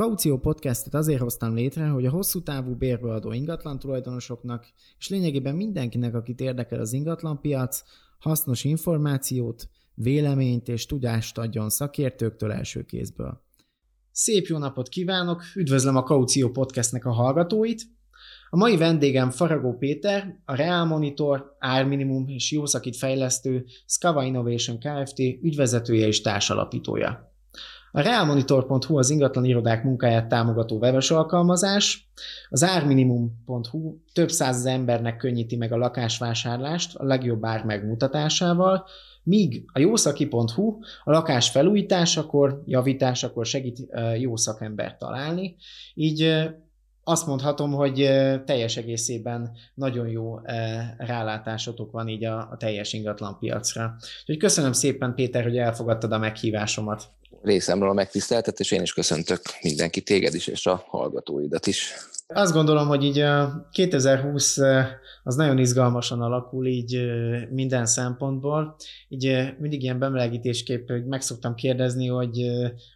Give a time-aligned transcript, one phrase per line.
[0.00, 4.66] Kaució Podcastet azért hoztam létre, hogy a hosszú távú bérbeadó ingatlan tulajdonosoknak,
[4.98, 7.82] és lényegében mindenkinek, akit érdekel az ingatlanpiac,
[8.18, 13.42] hasznos információt, véleményt és tudást adjon szakértőktől első kézből.
[14.12, 17.82] Szép jó napot kívánok, üdvözlöm a Kaució Podcastnek a hallgatóit,
[18.50, 25.18] a mai vendégem Faragó Péter, a Real Monitor, Árminimum és Jószakit fejlesztő Scava Innovation Kft.
[25.18, 27.29] ügyvezetője és társalapítója.
[27.92, 32.08] A realmonitor.hu az ingatlan irodák munkáját támogató webes alkalmazás,
[32.48, 38.86] az árminimum.hu több száz embernek könnyíti meg a lakásvásárlást a legjobb ár megmutatásával,
[39.22, 43.78] míg a jószaki.hu a lakás felújításakor, javításakor segít
[44.18, 45.56] jó szakembert találni,
[45.94, 46.50] így
[47.10, 47.94] azt mondhatom, hogy
[48.44, 50.38] teljes egészében nagyon jó
[50.96, 53.96] rálátásotok van így a, a teljes ingatlan piacra.
[54.20, 57.08] Úgyhogy köszönöm szépen, Péter, hogy elfogadtad a meghívásomat.
[57.42, 61.94] Részemről a megtiszteltetés, én is köszöntök mindenki, téged is, és a hallgatóidat is.
[62.32, 64.58] Azt gondolom, hogy így a 2020
[65.22, 67.00] az nagyon izgalmasan alakul így
[67.50, 68.76] minden szempontból.
[69.08, 72.46] Így mindig ilyen bemelegítésképp meg szoktam kérdezni, hogy,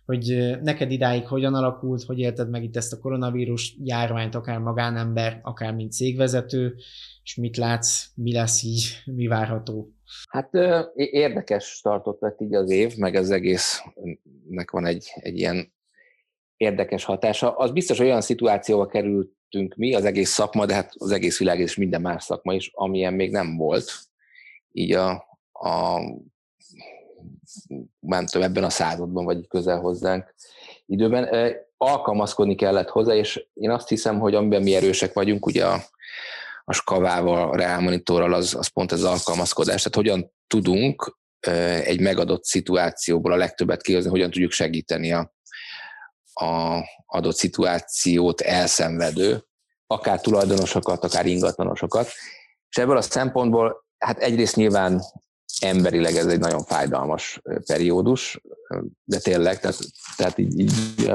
[0.06, 5.40] hogy neked idáig hogyan alakult, hogy élted meg itt ezt a koronavírus járványt, akár magánember,
[5.42, 6.74] akár mint cégvezető,
[7.22, 9.92] és mit látsz, mi lesz így, mi várható?
[10.28, 10.50] Hát
[10.94, 15.72] érdekes startot vett így az év, meg az egésznek van egy, egy ilyen
[16.64, 17.56] érdekes hatása.
[17.56, 21.58] Az biztos, hogy olyan szituációba kerültünk mi, az egész szakma, de hát az egész világ
[21.58, 23.92] és minden más szakma is, amilyen még nem volt.
[24.72, 25.10] Így a,
[25.52, 26.00] a
[28.00, 30.34] nem tudom, ebben a században, vagy közel hozzánk
[30.86, 31.54] időben.
[31.76, 35.80] Alkalmazkodni kellett hozzá, és én azt hiszem, hogy amiben mi erősek vagyunk, ugye a,
[36.64, 39.82] a skavával, a Real Monitorral, az, az pont az alkalmazkodás.
[39.82, 41.18] Tehát hogyan tudunk
[41.84, 45.34] egy megadott szituációból a legtöbbet kihozni, hogyan tudjuk segíteni a,
[46.34, 49.44] a adott szituációt elszenvedő,
[49.86, 52.08] akár tulajdonosokat, akár ingatlanosokat.
[52.68, 55.02] És ebből a szempontból, hát egyrészt nyilván
[55.60, 58.40] emberileg ez egy nagyon fájdalmas periódus,
[59.04, 59.78] de tényleg, tehát,
[60.16, 61.12] tehát így, így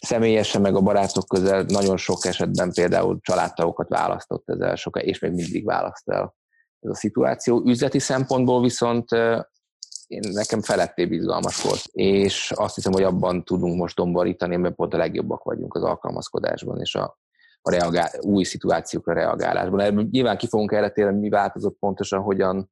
[0.00, 5.32] személyesen meg a barátok közel nagyon sok esetben például családtagokat választott ezzel soká, és még
[5.32, 6.34] mindig választ el
[6.80, 7.62] ez a szituáció.
[7.66, 9.08] Üzleti szempontból viszont
[10.12, 14.94] én, nekem feletté bizalmas volt, és azt hiszem, hogy abban tudunk most domborítani, mert pont
[14.94, 17.18] a legjobbak vagyunk az alkalmazkodásban és a,
[17.62, 19.80] a reagál, új szituációkra reagálásban.
[19.80, 22.70] Ebből nyilván ki fogunk erre térni, mi változott pontosan, hogyan,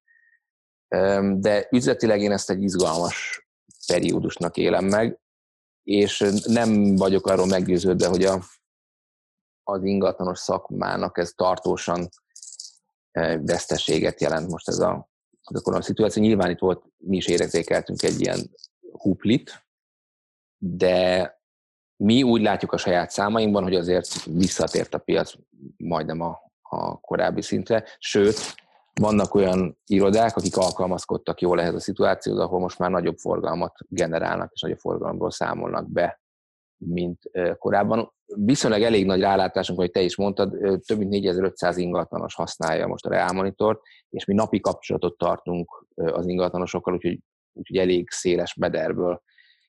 [1.32, 3.46] de üzletileg én ezt egy izgalmas
[3.86, 5.18] periódusnak élem meg,
[5.82, 8.38] és nem vagyok arról meggyőződve, hogy a,
[9.62, 12.08] az ingatlanos szakmának ez tartósan
[13.40, 15.09] veszteséget jelent most ez a
[15.56, 16.22] akkor a szituáció.
[16.22, 18.50] Nyilván itt volt, mi is érzékeltünk egy ilyen
[18.92, 19.64] huplit,
[20.58, 21.38] de
[21.96, 25.32] mi úgy látjuk a saját számainkban, hogy azért visszatért a piac
[25.76, 28.54] majdnem a, a korábbi szintre, sőt,
[29.00, 34.52] vannak olyan irodák, akik alkalmazkodtak jól ehhez a szituációhoz, ahol most már nagyobb forgalmat generálnak,
[34.52, 36.20] és nagyobb forgalomból számolnak be,
[36.76, 38.12] mint korábban.
[38.34, 40.50] Viszonylag elég nagy rálátásunk, hogy te is mondtad,
[40.86, 43.80] több mint 4500 ingatlanos használja most a Real Monitor,
[44.10, 47.18] és mi napi kapcsolatot tartunk az ingatlanosokkal, úgyhogy,
[47.52, 49.22] úgyhogy elég széles mederből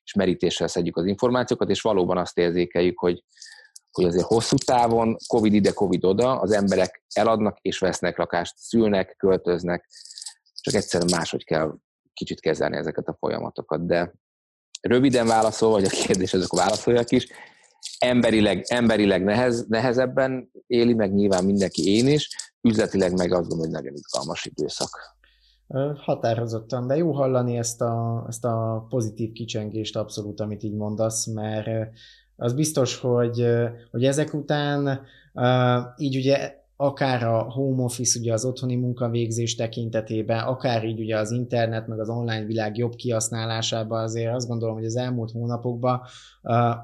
[0.04, 3.24] és merítéssel szedjük az információkat, és valóban azt érzékeljük, hogy,
[3.90, 9.14] hogy azért hosszú távon, Covid ide, Covid oda, az emberek eladnak és vesznek lakást, szülnek,
[9.18, 9.88] költöznek,
[10.60, 11.74] csak egyszerűen máshogy kell
[12.14, 14.12] kicsit kezelni ezeket a folyamatokat, de
[14.80, 17.26] röviden válaszol, vagy a kérdés, ezek válaszoljak is,
[17.98, 22.28] emberileg, emberileg nehez, nehezebben éli, meg nyilván mindenki én is,
[22.60, 25.20] üzletileg meg azt gondolom, hogy nagyon izgalmas időszak.
[25.96, 31.68] Határozottan, de jó hallani ezt a, ezt a pozitív kicsengést abszolút, amit így mondasz, mert
[32.36, 33.46] az biztos, hogy,
[33.90, 35.00] hogy ezek után
[35.96, 41.30] így ugye akár a home office, ugye az otthoni munkavégzés tekintetében, akár így ugye az
[41.30, 46.00] internet, meg az online világ jobb kihasználásában azért azt gondolom, hogy az elmúlt hónapokban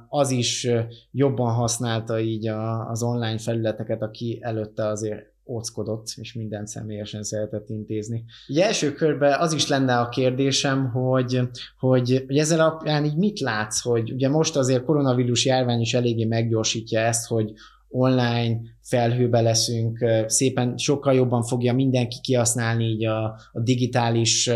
[0.08, 0.68] az is
[1.10, 2.46] jobban használta így
[2.88, 8.24] az online felületeket, aki előtte azért óckodott, és mindent személyesen szeretett intézni.
[8.48, 11.40] Ugye első körben az is lenne a kérdésem, hogy,
[11.78, 16.24] hogy, hogy ezzel alapján így mit látsz, hogy ugye most azért koronavírus járvány is eléggé
[16.24, 17.52] meggyorsítja ezt, hogy
[17.88, 24.50] online, felhőbe leszünk, szépen sokkal jobban fogja mindenki kihasználni így a, a digitális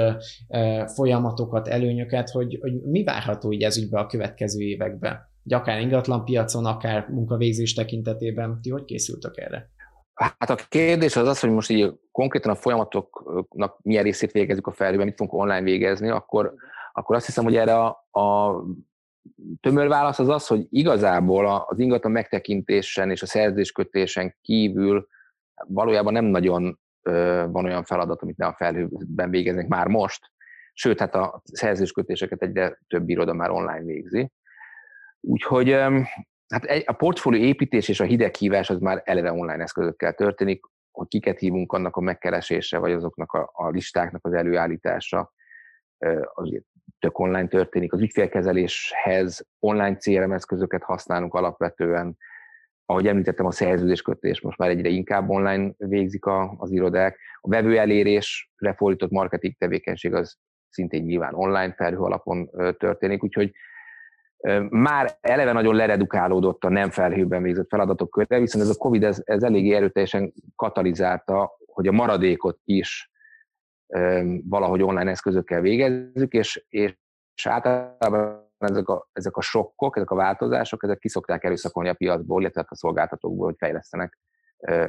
[0.94, 5.30] folyamatokat, előnyöket, hogy, hogy mi várható így ez ügybe a következő években?
[5.42, 9.70] Hogy akár ingatlan piacon, akár munkavégzés tekintetében, ti hogy készültök erre?
[10.14, 14.72] Hát a kérdés az az, hogy most így konkrétan a folyamatoknak milyen részét végezzük a
[14.72, 16.54] felhőben, mit fogunk online végezni, akkor,
[16.92, 18.54] akkor azt hiszem, hogy erre a, a
[19.60, 25.06] tömör válasz az az, hogy igazából az ingatlan megtekintésen és a szerződéskötésen kívül
[25.66, 26.78] valójában nem nagyon
[27.52, 30.30] van olyan feladat, amit ne a felhőben végeznek már most,
[30.72, 34.30] sőt, hát a szerződéskötéseket egyre több iroda már online végzi.
[35.20, 35.70] Úgyhogy
[36.48, 41.38] hát a portfólió építés és a hideghívás az már eleve online eszközökkel történik, hogy kiket
[41.38, 45.32] hívunk annak a megkeresése, vagy azoknak a, a listáknak az előállítása,
[46.34, 46.64] azért
[46.98, 47.92] tök online történik.
[47.92, 52.16] Az ügyfélkezeléshez online CRM eszközöket használunk alapvetően.
[52.86, 57.18] Ahogy említettem, a szerződéskötés most már egyre inkább online végzik a, az irodák.
[57.40, 60.36] A vevő elérésre fordított marketing tevékenység az
[60.68, 63.52] szintén nyilván online felhő alapon történik, úgyhogy
[64.68, 69.22] már eleve nagyon leredukálódott a nem felhőben végzett feladatok köre, viszont ez a Covid ez,
[69.24, 73.11] ez eléggé erőteljesen katalizálta, hogy a maradékot is
[74.44, 76.96] valahogy online eszközökkel végezzük, és, és
[77.44, 82.64] általában ezek a, ezek a sokkok, ezek a változások, ezek kiszokták erőszakolni a piacból, illetve
[82.68, 84.18] a szolgáltatókból, hogy fejlesztenek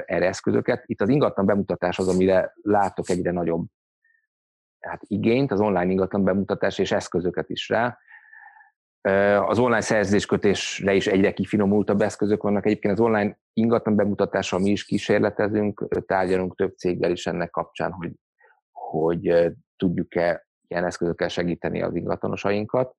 [0.04, 0.82] erre eszközöket.
[0.86, 3.66] Itt az ingatlan bemutatás az, amire látok egyre nagyobb
[4.80, 7.98] hát igényt, az online ingatlan bemutatás és eszközöket is rá.
[9.40, 12.66] Az online szerződéskötésre is egyre kifinomultabb eszközök vannak.
[12.66, 18.12] Egyébként az online ingatlan bemutatással mi is kísérletezünk, tárgyalunk több céggel is ennek kapcsán, hogy
[18.90, 22.96] hogy tudjuk-e ilyen eszközökkel segíteni az ingatlanosainkat,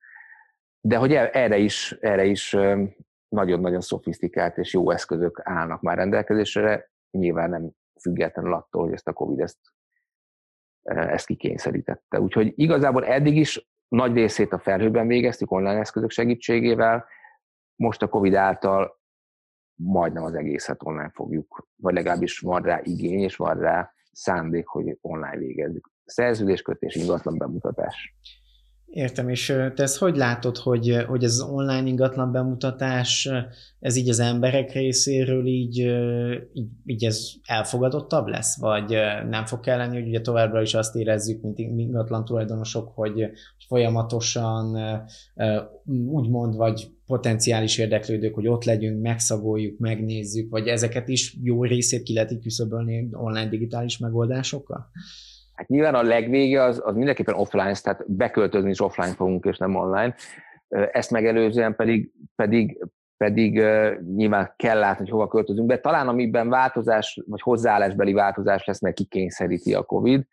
[0.81, 2.57] de hogy e, erre is, erre is
[3.27, 7.69] nagyon-nagyon szofisztikált és jó eszközök állnak már rendelkezésre, nyilván nem
[8.01, 9.59] függetlenül attól, hogy ezt a Covid ezt,
[10.83, 12.19] ezt kikényszerítette.
[12.19, 17.05] Úgyhogy igazából eddig is nagy részét a felhőben végeztük online eszközök segítségével,
[17.75, 18.99] most a Covid által
[19.75, 24.97] majdnem az egészet online fogjuk, vagy legalábbis van rá igény, és van rá szándék, hogy
[25.01, 25.89] online végezzük.
[26.06, 28.15] Szerződéskötés, ingatlan bemutatás.
[28.95, 33.30] Értem, és te ezt hogy látod, hogy, hogy ez az online ingatlan bemutatás,
[33.80, 35.77] ez így az emberek részéről így,
[36.53, 38.97] így, így ez elfogadottabb lesz, vagy
[39.30, 43.30] nem fog kelleni, hogy ugye továbbra is azt érezzük, mint ingatlan tulajdonosok, hogy
[43.68, 44.77] folyamatosan
[46.07, 52.13] úgymond, vagy potenciális érdeklődők, hogy ott legyünk, megszagoljuk, megnézzük, vagy ezeket is jó részét ki
[52.13, 54.89] lehet küszöbölni online digitális megoldásokkal?
[55.56, 59.75] Hát nyilván a legvége az, az mindenképpen offline, tehát beköltözni is offline fogunk, és nem
[59.75, 60.16] online.
[60.68, 62.86] Ezt megelőzően pedig, pedig,
[63.18, 63.54] pedig
[64.16, 65.80] nyilván kell látni, hogy hova költözünk be.
[65.80, 70.24] Talán amiben változás, vagy hozzáállásbeli változás lesz, mert kikényszeríti a COVID,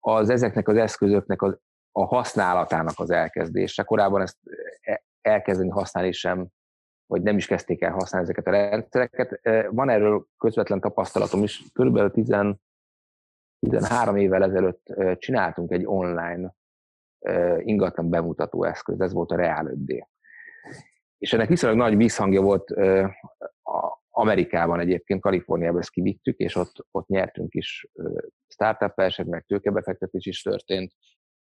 [0.00, 1.58] az ezeknek az eszközöknek az,
[1.92, 3.82] a használatának az elkezdése.
[3.82, 4.36] Korábban ezt
[4.80, 6.46] e, elkezdeni használni sem,
[7.06, 9.40] vagy nem is kezdték el használni ezeket a rendszereket.
[9.70, 12.28] Van erről közvetlen tapasztalatom is, körülbelül 10,
[13.70, 16.54] 13 évvel ezelőtt csináltunk egy online
[17.58, 20.06] ingatlan bemutató eszköz, ez volt a Real 5D.
[21.18, 22.74] És ennek viszonylag nagy visszhangja volt
[24.10, 27.88] Amerikában egyébként, Kaliforniában ezt kivittük, és ott, ott nyertünk is
[28.48, 30.92] startup versenyt, meg tőkebefektetés is történt.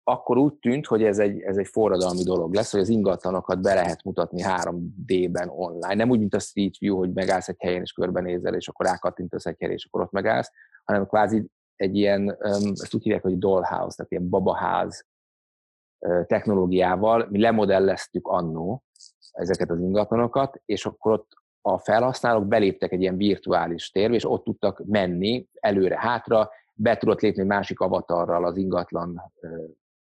[0.02, 3.74] Akkor úgy tűnt, hogy ez egy, ez egy forradalmi dolog lesz, hogy az ingatlanokat be
[3.74, 5.94] lehet mutatni 3D-ben online.
[5.94, 9.46] Nem úgy, mint a Street View, hogy megállsz egy helyen és körbenézel, és akkor rákattintasz
[9.46, 10.50] egy helyre, és akkor ott megállsz,
[10.84, 12.36] hanem kvázi egy ilyen,
[12.72, 15.06] ezt úgy hívják, hogy dollhouse, tehát ilyen babaház
[16.26, 18.82] technológiával, mi lemodelleztük annó
[19.32, 24.44] ezeket az ingatlanokat, és akkor ott a felhasználók beléptek egy ilyen virtuális térbe, és ott
[24.44, 29.32] tudtak menni előre-hátra, be tudott lépni másik avatarral az ingatlan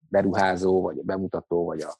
[0.09, 1.99] beruházó, vagy a bemutató, vagy a,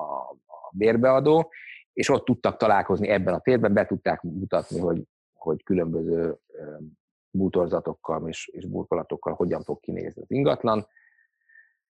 [0.46, 1.50] a bérbeadó,
[1.92, 5.02] és ott tudtak találkozni ebben a térben, be tudták mutatni, hogy,
[5.32, 6.38] hogy különböző
[7.36, 10.86] bútorzatokkal és, és burkolatokkal hogyan fog kinézni az ingatlan,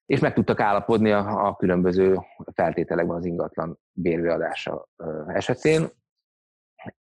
[0.06, 2.18] és meg tudtak állapodni a, a különböző
[2.52, 4.88] feltételekben az ingatlan bérbeadása
[5.26, 5.88] esetén,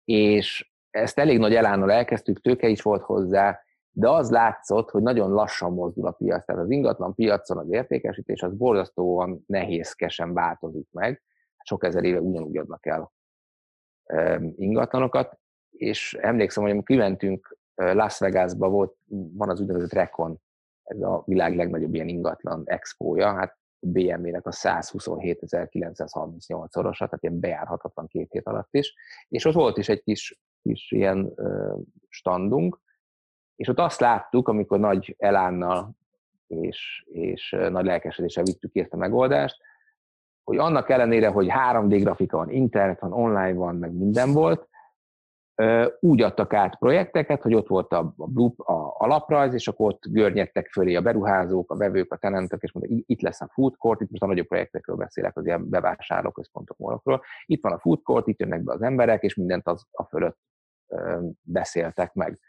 [0.05, 3.60] és ezt elég nagy elánnal elkezdtük, tőke is volt hozzá,
[3.91, 6.45] de az látszott, hogy nagyon lassan mozdul a piac.
[6.45, 11.21] Tehát az ingatlan piacon az értékesítés az borzasztóan nehézkesen változik meg.
[11.63, 13.12] Sok ezer éve ugyanúgy adnak el
[14.55, 17.57] ingatlanokat, és emlékszem, hogy amikor kimentünk
[17.93, 18.95] Las Vegasba volt,
[19.33, 20.39] van az úgynevezett Recon,
[20.83, 28.31] ez a világ legnagyobb ilyen ingatlan expója, hát BMW-nek a 127.938-szorosa, tehát ilyen bejárhatatlan két
[28.31, 28.93] hét alatt is,
[29.27, 31.33] és ott volt is egy kis kis ilyen
[32.09, 32.79] standunk,
[33.55, 35.91] és ott azt láttuk, amikor nagy elánnal
[36.47, 39.57] és, és nagy lelkesedéssel vittük ezt a megoldást,
[40.43, 44.69] hogy annak ellenére, hogy 3D grafika van, internet van, online van, meg minden volt,
[46.00, 50.68] úgy adtak át projekteket, hogy ott volt a, a, a alaprajz, és akkor ott görnyedtek
[50.72, 54.10] fölé a beruházók, a vevők, a tenentek, és mondta, itt lesz a food court, itt
[54.10, 57.22] most a nagyobb projektekről beszélek, az ilyen bevásárlóközpontok molokról.
[57.46, 60.38] Itt van a food court, itt jönnek be az emberek, és mindent az a fölött
[61.41, 62.39] beszéltek meg.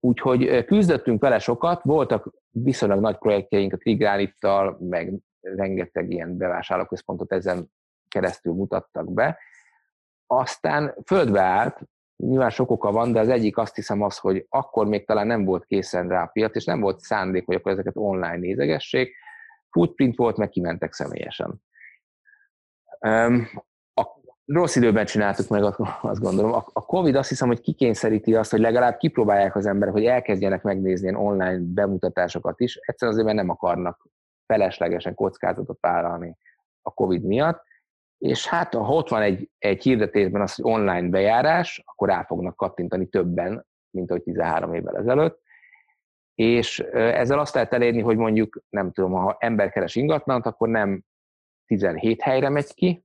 [0.00, 7.70] Úgyhogy küzdöttünk vele sokat, voltak viszonylag nagy projektjeink a Trigránittal, meg rengeteg ilyen bevásárlóközpontot ezen
[8.08, 9.38] keresztül mutattak be.
[10.26, 11.80] Aztán földbe állt,
[12.20, 15.44] nyilván sok oka van, de az egyik azt hiszem az, hogy akkor még talán nem
[15.44, 19.14] volt készen rá a piac, és nem volt szándék, hogy akkor ezeket online nézegessék.
[19.70, 21.62] Footprint volt, meg kimentek személyesen.
[23.94, 24.06] A
[24.44, 25.62] rossz időben csináltuk meg,
[26.02, 26.52] azt gondolom.
[26.52, 31.08] A Covid azt hiszem, hogy kikényszeríti azt, hogy legalább kipróbálják az emberek, hogy elkezdjenek megnézni
[31.08, 32.76] ilyen online bemutatásokat is.
[32.76, 34.08] Egyszerűen azért, mert nem akarnak
[34.46, 36.36] feleslegesen kockázatot vállalni
[36.82, 37.68] a Covid miatt
[38.20, 42.56] és hát ha ott van egy, egy hirdetésben az, hogy online bejárás, akkor rá fognak
[42.56, 45.40] kattintani többen, mint ahogy 13 évvel ezelőtt,
[46.34, 51.04] és ezzel azt lehet elérni, hogy mondjuk, nem tudom, ha ember keres ingatlant, akkor nem
[51.66, 53.04] 17 helyre megy ki,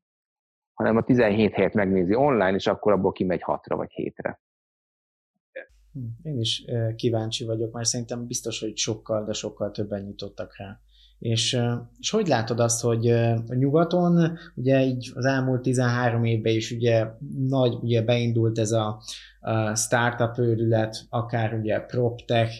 [0.74, 4.40] hanem a 17 helyet megnézi online, és akkor abból kimegy 6-ra vagy 7-re.
[6.24, 10.80] Én is kíváncsi vagyok, mert szerintem biztos, hogy sokkal, de sokkal többen nyitottak rá.
[11.20, 11.60] És,
[12.00, 13.10] és hogy látod azt, hogy
[13.48, 17.06] a nyugaton, ugye így az elmúlt 13 évben is ugye
[17.48, 19.02] nagy, ugye beindult ez a,
[19.42, 22.54] a startup őrület, akár ugye PropTech,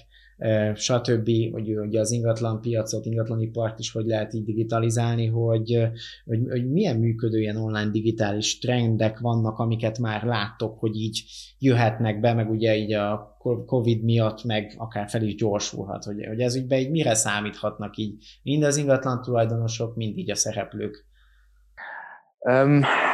[0.76, 5.88] stb., hogy ugye az ingatlan piacot, ingatlanipart is hogy lehet így digitalizálni, hogy,
[6.26, 11.24] hogy, hogy milyen működő ilyen online digitális trendek vannak, amiket már láttok, hogy így
[11.60, 16.40] jöhetnek be, meg ugye így a Covid miatt meg akár fel is gyorsulhat, hogy, hogy
[16.40, 21.06] ez ügyben így mire számíthatnak így mind az ingatlan tulajdonosok, mind így a szereplők?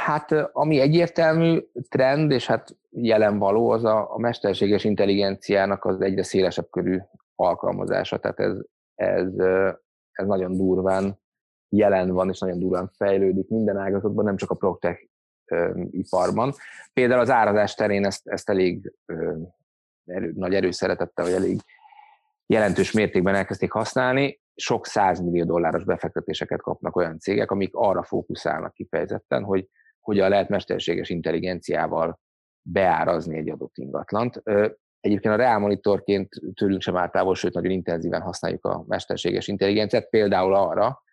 [0.06, 1.60] Hát ami egyértelmű
[1.90, 6.98] trend, és hát jelen való, az a, a mesterséges intelligenciának az egyre szélesebb körű
[7.42, 8.18] alkalmazása.
[8.18, 8.58] Tehát ez,
[8.96, 9.34] ez,
[10.12, 11.20] ez nagyon durván
[11.70, 15.10] jelen van, és nagyon durván fejlődik minden ágazatban, nem csak a PropTech
[15.90, 16.54] iparban.
[16.94, 18.94] Például az árazás terén ezt, ezt elég
[20.06, 21.60] erő, nagy erőszeretettel, vagy elég
[22.46, 24.42] jelentős mértékben elkezdték használni.
[24.56, 29.70] Sok százmillió dolláros befektetéseket kapnak olyan cégek, amik arra fókuszálnak kifejezetten, hogy
[30.00, 32.20] hogyan lehet mesterséges intelligenciával
[32.62, 34.42] beárazni egy adott ingatlant.
[35.02, 40.10] Egyébként a Real Monitorként tőlünk sem áll távol, sőt nagyon intenzíven használjuk a mesterséges intelligenciát,
[40.10, 41.04] például arra,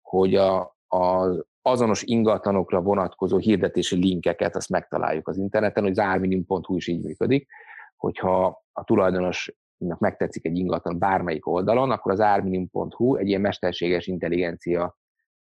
[0.00, 1.28] hogy a, a
[1.62, 7.48] azonos ingatlanokra vonatkozó hirdetési linkeket azt megtaláljuk az interneten, hogy zárminim.hu is így működik,
[7.96, 14.96] hogyha a tulajdonosnak megtetszik egy ingatlan bármelyik oldalon, akkor az árminim.hu egy ilyen mesterséges intelligencia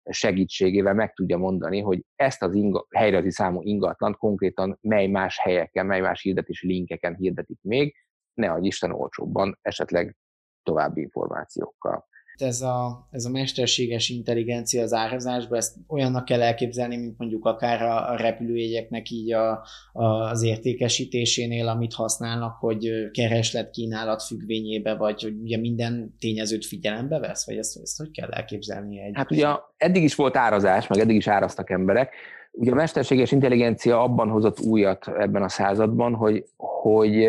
[0.09, 5.85] segítségével meg tudja mondani, hogy ezt az inga, helyrezi számú ingatlant konkrétan mely más helyeken,
[5.85, 7.95] mely más hirdetési linkeken hirdetik még,
[8.33, 10.17] ne adj Isten olcsóbban, esetleg
[10.63, 12.07] további információkkal
[12.41, 17.81] ez a, ez a mesterséges intelligencia az árazásban, ezt olyannak kell elképzelni, mint mondjuk akár
[17.81, 25.21] a, a repülőjegyeknek így a, a, az értékesítésénél, amit használnak, hogy kereslet kínálat függvényébe, vagy
[25.21, 28.99] hogy ugye minden tényezőt figyelembe vesz, vagy ezt, ezt hogy kell elképzelni?
[28.99, 29.11] Egy...
[29.13, 29.47] Hát ugye
[29.77, 32.13] eddig is volt árazás, meg eddig is áraztak emberek.
[32.51, 37.27] Ugye a mesterséges intelligencia abban hozott újat ebben a században, hogy, hogy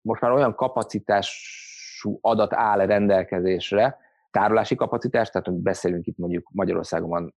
[0.00, 1.60] most már olyan kapacitás
[1.96, 3.98] típusú adat áll rendelkezésre,
[4.30, 7.34] tárolási kapacitás, tehát beszélünk itt mondjuk Magyarországon van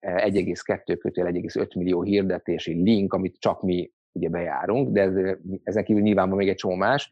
[0.00, 6.02] 1,2 kötél 1,5 millió hirdetési link, amit csak mi ugye bejárunk, de ez, ezen kívül
[6.02, 7.08] nyilván van még egy csomó más,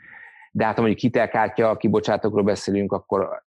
[0.52, 3.42] de hát ha mondjuk hitelkártya kibocsátókról beszélünk, akkor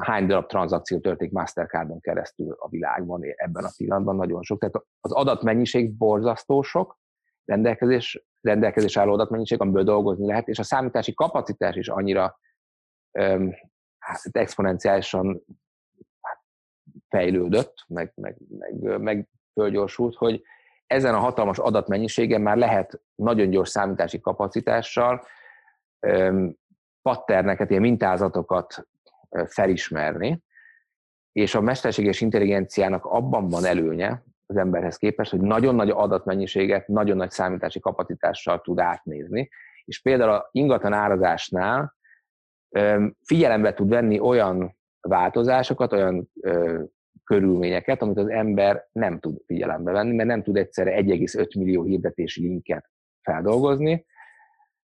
[0.00, 4.58] hány darab tranzakció történik Mastercardon keresztül a világban ebben a pillanatban, nagyon sok.
[4.58, 6.98] Tehát az adatmennyiség borzasztó sok,
[7.44, 12.38] rendelkezés, rendelkezés álló adatmennyiség, amiből dolgozni lehet, és a számítási kapacitás is annyira
[13.98, 15.44] hát exponenciálisan
[16.20, 16.42] hát,
[17.08, 20.42] fejlődött, meg, meg, meg, meg fölgyorsult, hogy
[20.86, 25.26] ezen a hatalmas adatmennyiségen már lehet nagyon gyors számítási kapacitással
[27.02, 28.88] patterneket, ilyen mintázatokat
[29.46, 30.42] felismerni,
[31.32, 37.16] és a mesterséges intelligenciának abban van előnye, az emberhez képest, hogy nagyon nagy adatmennyiséget, nagyon
[37.16, 39.48] nagy számítási kapacitással tud átnézni,
[39.84, 41.94] és például a ingatlan árazásnál
[43.24, 46.30] figyelembe tud venni olyan változásokat, olyan
[47.24, 52.42] körülményeket, amit az ember nem tud figyelembe venni, mert nem tud egyszerre 1,5 millió hirdetési
[52.42, 52.90] linket
[53.22, 54.06] feldolgozni,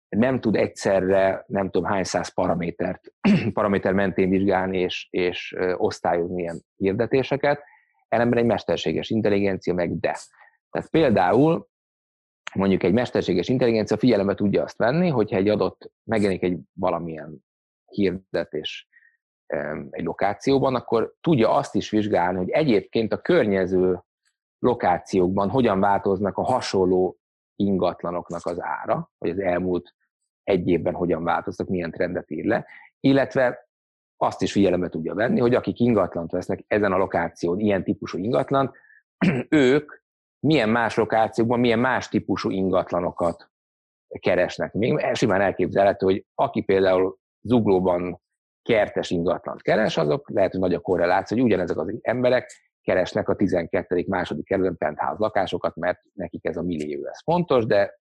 [0.09, 3.13] nem tud egyszerre nem tudom hány száz paramétert,
[3.53, 7.63] paraméter mentén vizsgálni és, és osztályozni ilyen hirdetéseket,
[8.09, 10.17] ellenben egy mesterséges intelligencia meg de.
[10.71, 11.69] Tehát például
[12.55, 17.45] mondjuk egy mesterséges intelligencia figyelembe tudja azt venni, hogyha egy adott, megjelenik egy valamilyen
[17.91, 18.89] hirdetés
[19.91, 24.01] egy lokációban, akkor tudja azt is vizsgálni, hogy egyébként a környező
[24.59, 27.19] lokációkban hogyan változnak a hasonló
[27.57, 29.95] ingatlanoknak az ára, vagy az elmúlt
[30.43, 32.67] egy évben hogyan változtak, milyen trendet ír le,
[33.01, 33.66] illetve
[34.17, 38.77] azt is figyelembe tudja venni, hogy akik ingatlant vesznek ezen a lokáción, ilyen típusú ingatlant,
[39.49, 39.93] ők
[40.47, 43.51] milyen más lokációkban, milyen más típusú ingatlanokat
[44.19, 44.73] keresnek.
[44.73, 48.21] Még simán elképzelhető, hogy aki például zuglóban
[48.63, 52.51] kertes ingatlant keres, azok lehet, hogy nagy a korreláció, hogy ugyanezek az emberek
[52.83, 54.05] keresnek a 12.
[54.09, 57.99] második kerületben penthouse lakásokat, mert nekik ez a millió, ez fontos, de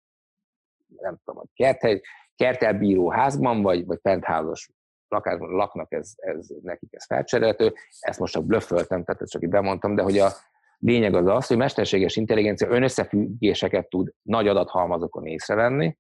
[0.88, 2.02] nem tudom, hogy kerthely,
[2.36, 4.66] kertelbíró házban, vagy, vagy penthouse
[5.14, 7.74] lakásban laknak, ez, ez, nekik ez felcserélhető.
[8.00, 10.30] Ezt most csak blöfföltem, tehát ezt csak itt bemondtam, de hogy a
[10.78, 15.98] lényeg az az, hogy mesterséges intelligencia önösszefüggéseket tud nagy adathalmazokon észrevenni,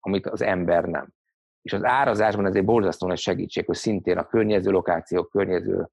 [0.00, 1.08] amit az ember nem.
[1.62, 5.88] És az árazásban ez egy borzasztó nagy segítség, hogy szintén a környező lokációk, környező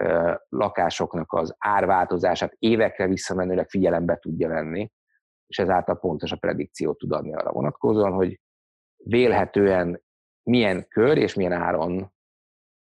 [0.00, 4.90] ö, lakásoknak az árváltozását évekre visszamenőleg figyelembe tudja venni,
[5.46, 8.40] és ezáltal pontos a predikciót tud adni arra vonatkozóan, hogy
[8.96, 10.02] vélhetően
[10.42, 12.12] milyen kör és milyen áron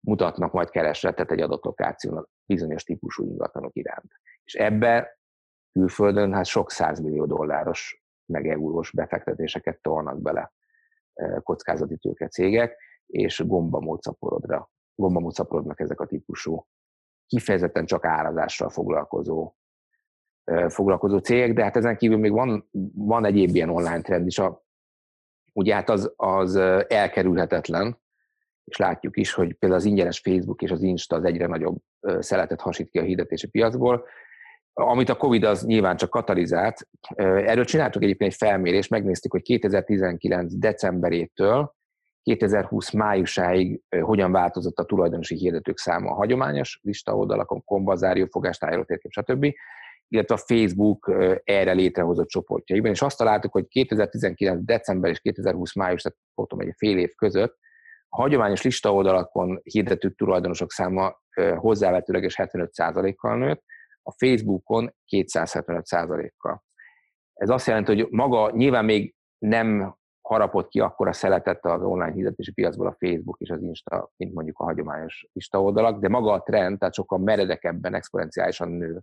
[0.01, 4.13] mutatnak majd keresletet egy adott lokációnak bizonyos típusú ingatlanok iránt.
[4.45, 5.19] És ebbe
[5.73, 10.53] külföldön hát sok százmillió dolláros meg eurós befektetéseket tolnak bele
[11.43, 14.69] kockázati tőke cégek, és gombamód szaporodra,
[15.75, 16.67] ezek a típusú
[17.27, 19.55] kifejezetten csak árazással foglalkozó
[20.69, 24.39] foglalkozó cégek, de hát ezen kívül még van, van egyéb ilyen online trend is.
[24.39, 24.65] A,
[25.53, 26.57] ugye hát az, az
[26.89, 28.01] elkerülhetetlen,
[28.65, 31.77] és látjuk is, hogy például az ingyenes Facebook és az Insta az egyre nagyobb
[32.19, 34.05] szeletet hasít ki a hirdetési piacból,
[34.73, 36.89] amit a Covid az nyilván csak katalizált.
[37.17, 41.75] Erről csináltuk egyébként egy felmérést, megnéztük, hogy 2019 decemberétől
[42.23, 49.11] 2020 májusáig hogyan változott a tulajdonosi hirdetők száma a hagyományos lista oldalakon, kombazárió, fogástájáró térkép,
[49.11, 49.55] stb
[50.13, 51.13] illetve a Facebook
[51.45, 54.65] erre létrehozott csoportjaiban, és azt találtuk, hogy 2019.
[54.65, 55.75] december és 2020.
[55.75, 57.59] május, tehát fotom egy fél év között
[58.09, 61.21] a hagyományos listaoldalakon hirdető tulajdonosok száma
[61.57, 63.65] hozzávetőleges 75%-kal nőtt,
[64.03, 66.65] a Facebookon 275%-kal.
[67.35, 72.13] Ez azt jelenti, hogy maga nyilván még nem harapott ki akkor a szeletet az online
[72.13, 76.43] hirdetési piacból a Facebook és az Insta, mint mondjuk a hagyományos listaoldalak, de maga a
[76.43, 79.01] trend, tehát sokkal meredekebben, exponenciálisan nő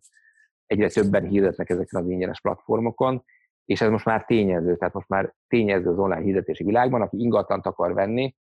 [0.70, 3.24] egyre többen hirdetnek ezeken az ingyenes platformokon,
[3.66, 7.66] és ez most már tényező, tehát most már tényező az online hirdetési világban, aki ingatlant
[7.66, 8.36] akar venni,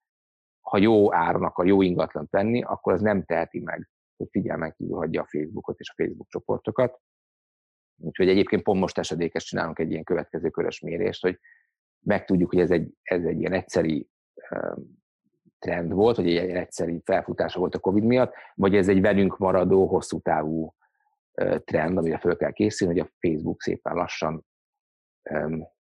[0.60, 4.96] ha jó áron akar jó ingatlant venni, akkor az nem teheti meg, hogy figyelmen kívül
[4.96, 7.00] hagyja a Facebookot és a Facebook csoportokat.
[8.00, 11.38] Úgyhogy egyébként pont most esedékes csinálunk egy ilyen következő körös mérést, hogy
[12.06, 14.08] megtudjuk, hogy ez egy, ez egy ilyen egyszeri
[15.58, 19.86] trend volt, vagy egy egyszeri felfutása volt a Covid miatt, vagy ez egy velünk maradó,
[19.86, 20.74] hosszú távú
[21.64, 24.46] trend, amire fel kell készülni, hogy a Facebook szépen lassan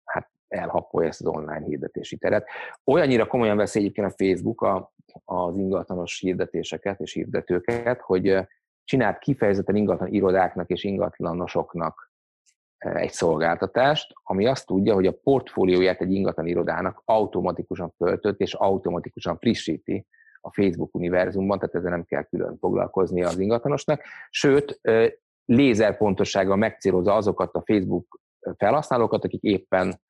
[0.05, 2.49] hát elhappolja ezt az online hirdetési teret.
[2.85, 4.93] Olyannyira komolyan veszi egyébként a Facebook a,
[5.25, 8.39] az ingatlanos hirdetéseket és hirdetőket, hogy
[8.85, 12.11] csinált kifejezetten ingatlan irodáknak és ingatlanosoknak
[12.79, 19.39] egy szolgáltatást, ami azt tudja, hogy a portfólióját egy ingatlan irodának automatikusan föltölt és automatikusan
[19.39, 20.07] frissíti
[20.41, 24.03] a Facebook univerzumban, tehát ezzel nem kell külön foglalkozni az ingatlanosnak.
[24.31, 24.81] Sőt,
[25.47, 28.21] lézerpontossággal megcélozza azokat a Facebook
[28.57, 30.01] felhasználókat, akik éppen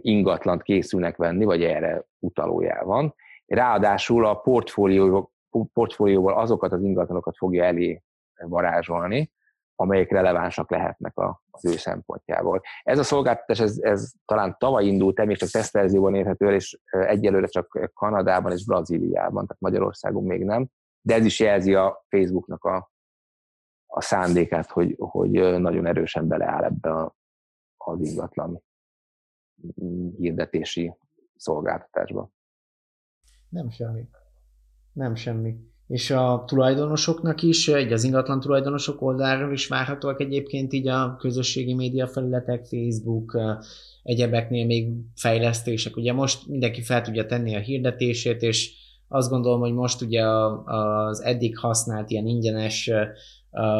[0.00, 3.14] ingatlant készülnek venni, vagy erre utalójel van.
[3.46, 5.32] Ráadásul a portfólió,
[5.72, 8.02] portfólióval azokat az ingatlanokat fogja elé
[8.34, 9.32] varázsolni,
[9.74, 11.12] amelyek relevánsak lehetnek
[11.50, 12.60] az ő szempontjából.
[12.82, 16.78] Ez a szolgáltatás, ez, ez talán tavaly indult el, még csak tesztverzióban érhető el, és
[16.90, 20.66] egyelőre csak Kanadában és Brazíliában, tehát Magyarországon még nem,
[21.00, 22.90] de ez is jelzi a Facebooknak a,
[23.90, 27.14] a szándékát, hogy, hogy nagyon erősen beleáll ebbe
[27.76, 28.62] az ingatlan
[30.18, 30.94] hirdetési
[31.36, 32.30] szolgáltatásba.
[33.48, 34.08] Nem semmi.
[34.92, 35.56] Nem semmi.
[35.86, 41.74] És a tulajdonosoknak is, egy az ingatlan tulajdonosok oldalról is várhatóak egyébként így a közösségi
[41.74, 43.38] média felületek, Facebook,
[44.02, 45.96] egyebeknél még fejlesztések.
[45.96, 48.72] Ugye most mindenki fel tudja tenni a hirdetését, és
[49.08, 50.26] azt gondolom, hogy most ugye
[50.64, 52.90] az eddig használt ilyen ingyenes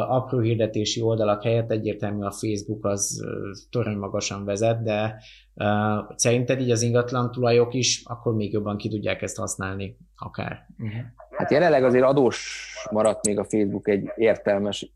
[0.07, 3.25] apró hirdetési oldalak helyett egyértelmű a Facebook az
[3.69, 5.21] torony magasan vezet, de
[5.53, 5.67] uh,
[6.15, 10.65] szerinted így az ingatlan tulajok is akkor még jobban ki tudják ezt használni akár?
[10.77, 11.01] Uh-huh.
[11.29, 14.93] Hát jelenleg azért adós maradt még a Facebook egy értelmes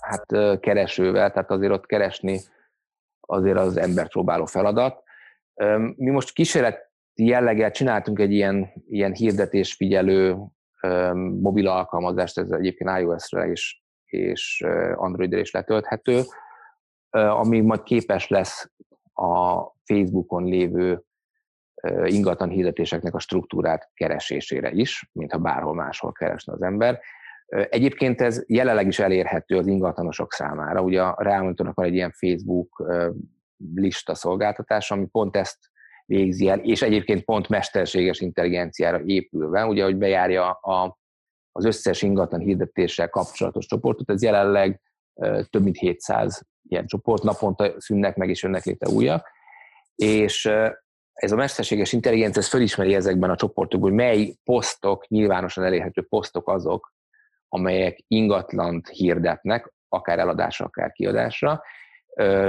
[0.00, 2.40] hát keresővel, tehát azért ott keresni
[3.20, 5.02] azért az ember próbáló feladat.
[5.96, 6.80] Mi most kísérleti
[7.14, 10.36] jelleggel csináltunk egy ilyen, ilyen hirdetésfigyelő
[11.40, 13.79] mobil alkalmazást, ez egyébként iOS-re is
[14.12, 16.22] és Androidra is letölthető,
[17.10, 18.70] ami majd képes lesz
[19.12, 21.02] a Facebookon lévő
[22.04, 27.00] ingatlan hirdetéseknek a struktúrát keresésére is, mintha bárhol máshol keresne az ember.
[27.46, 30.82] Egyébként ez jelenleg is elérhető az ingatlanosok számára.
[30.82, 32.84] Ugye a Realmonitornak van egy ilyen Facebook
[33.74, 35.58] lista szolgáltatás, ami pont ezt
[36.06, 40.98] végzi el, és egyébként pont mesterséges intelligenciára épülve, ugye, hogy bejárja a,
[41.60, 44.80] az összes ingatlan hirdetéssel kapcsolatos csoportot, ez jelenleg
[45.50, 49.28] több mint 700 ilyen csoport, naponta szűnnek meg és jönnek létre újak,
[49.94, 50.50] és
[51.12, 56.48] ez a mesterséges intelligencia ez fölismeri ezekben a csoportokban, hogy mely posztok, nyilvánosan elérhető posztok
[56.48, 56.92] azok,
[57.48, 61.62] amelyek ingatlant hirdetnek, akár eladásra, akár kiadásra,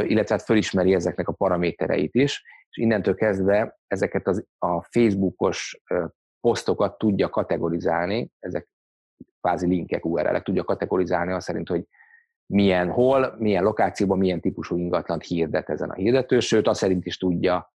[0.04, 5.82] illetve hát fölismeri ezeknek a paramétereit is, és innentől kezdve ezeket az, a Facebookos
[6.41, 8.67] posztokat tudja kategorizálni, ezek
[9.41, 11.84] kvázi linkek, URL-ek tudja kategorizálni azt szerint, hogy
[12.45, 17.17] milyen hol, milyen lokációban, milyen típusú ingatlant hirdet ezen a hirdető, sőt azt szerint is
[17.17, 17.73] tudja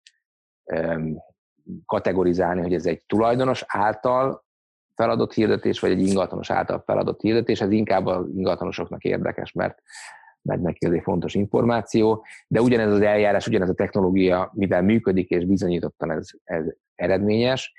[1.85, 4.45] kategorizálni, hogy ez egy tulajdonos által
[4.95, 9.81] feladott hirdetés, vagy egy ingatlanos által feladott hirdetés, ez inkább az ingatlanosoknak érdekes, mert,
[10.41, 15.29] mert neki ez egy fontos információ, de ugyanez az eljárás, ugyanez a technológia, mivel működik
[15.29, 17.73] és bizonyítottan ez, ez eredményes,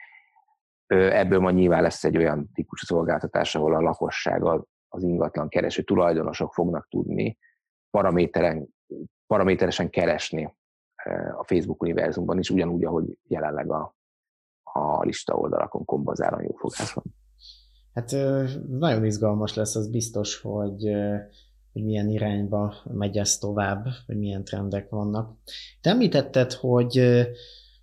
[0.87, 4.43] ebből majd nyilván lesz egy olyan típusú szolgáltatás, ahol a lakosság,
[4.89, 7.39] az ingatlan kereső tulajdonosok fognak tudni
[7.91, 8.67] paraméteren,
[9.27, 10.55] paraméteresen keresni
[11.39, 13.95] a Facebook univerzumban is, ugyanúgy, ahogy jelenleg a,
[14.63, 17.03] a lista oldalakon kombazáron jófogáson.
[17.95, 18.11] Hát
[18.69, 20.85] nagyon izgalmas lesz, az biztos, hogy,
[21.73, 25.39] hogy milyen irányba megy ez tovább, hogy milyen trendek vannak.
[25.81, 27.27] Te említetted, hogy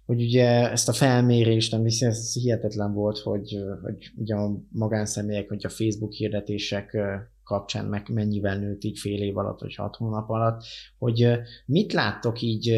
[0.05, 5.65] hogy ugye ezt a felmérést, ami ez hihetetlen volt, hogy, hogy ugye a magánszemélyek, hogy
[5.65, 6.97] a Facebook hirdetések
[7.43, 10.63] kapcsán meg mennyivel nőtt így fél év alatt, vagy hat hónap alatt,
[10.97, 11.27] hogy
[11.65, 12.71] mit láttok így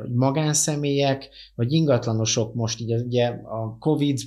[0.00, 4.18] hogy magánszemélyek, vagy ingatlanosok most így, ugye a Covid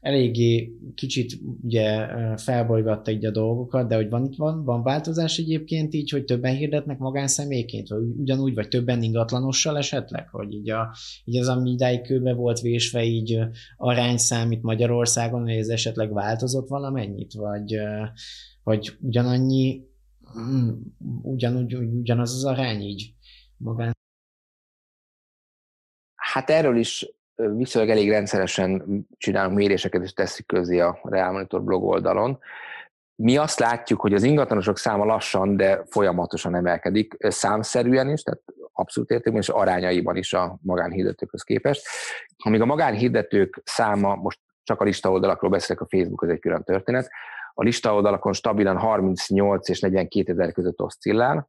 [0.00, 2.06] eléggé kicsit ugye
[2.36, 6.54] felbolygatta így a dolgokat, de hogy van itt van, van változás egyébként így, hogy többen
[6.54, 12.00] hirdetnek magánszemélyként, vagy ugyanúgy, vagy többen ingatlanossal esetleg, hogy így, a, így az, ami idáig
[12.00, 13.38] kőbe volt vésve így
[13.76, 17.74] arányszám itt Magyarországon, hogy ez esetleg változott valamennyit, vagy
[18.68, 19.82] vagy ugyanannyi,
[20.38, 20.70] mm,
[21.22, 23.14] ugyanúgy, ugyanaz az arány így
[23.56, 23.96] magán?
[26.14, 28.84] Hát erről is viszonylag elég rendszeresen
[29.16, 32.38] csinálunk méréseket, és teszik közé a Real Monitor blog oldalon.
[33.14, 39.10] Mi azt látjuk, hogy az ingatlanosok száma lassan, de folyamatosan emelkedik, számszerűen is, tehát abszolút
[39.10, 41.86] értékben, és arányaiban is a magánhirdetőkhöz képest.
[42.36, 46.64] Amíg a magánhirdetők száma, most csak a lista oldalakról beszélek, a Facebook az egy külön
[46.64, 47.10] történet,
[47.60, 51.48] a lista oldalakon stabilan 38 és 42 ezer között oszcillál,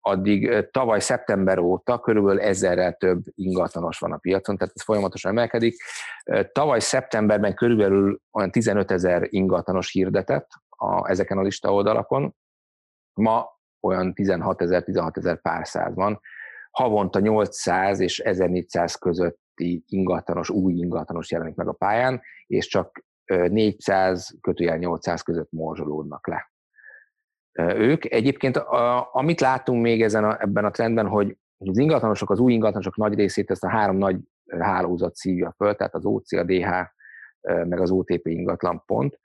[0.00, 5.82] addig tavaly szeptember óta körülbelül ezerrel több ingatlanos van a piacon, tehát ez folyamatosan emelkedik.
[6.52, 12.34] Tavaly szeptemberben körülbelül olyan 15 ezer ingatlanos hirdetett a, ezeken a lista oldalakon,
[13.14, 13.46] ma
[13.80, 16.20] olyan 16 ezer, 16 ezer pár száz van.
[16.70, 23.04] Havonta 800 és 1400 közötti ingatlanos, új ingatlanos jelenik meg a pályán, és csak
[23.48, 26.52] 400 kötőjel 800 között morzsolódnak le.
[27.74, 32.38] Ők egyébként, a, amit látunk még ezen a, ebben a trendben, hogy az ingatlanosok, az
[32.38, 34.16] új ingatlanosok nagy részét ezt a három nagy
[34.58, 36.68] hálózat szívja föl, tehát az OC, a DH,
[37.40, 39.18] meg az OTP ingatlan pont,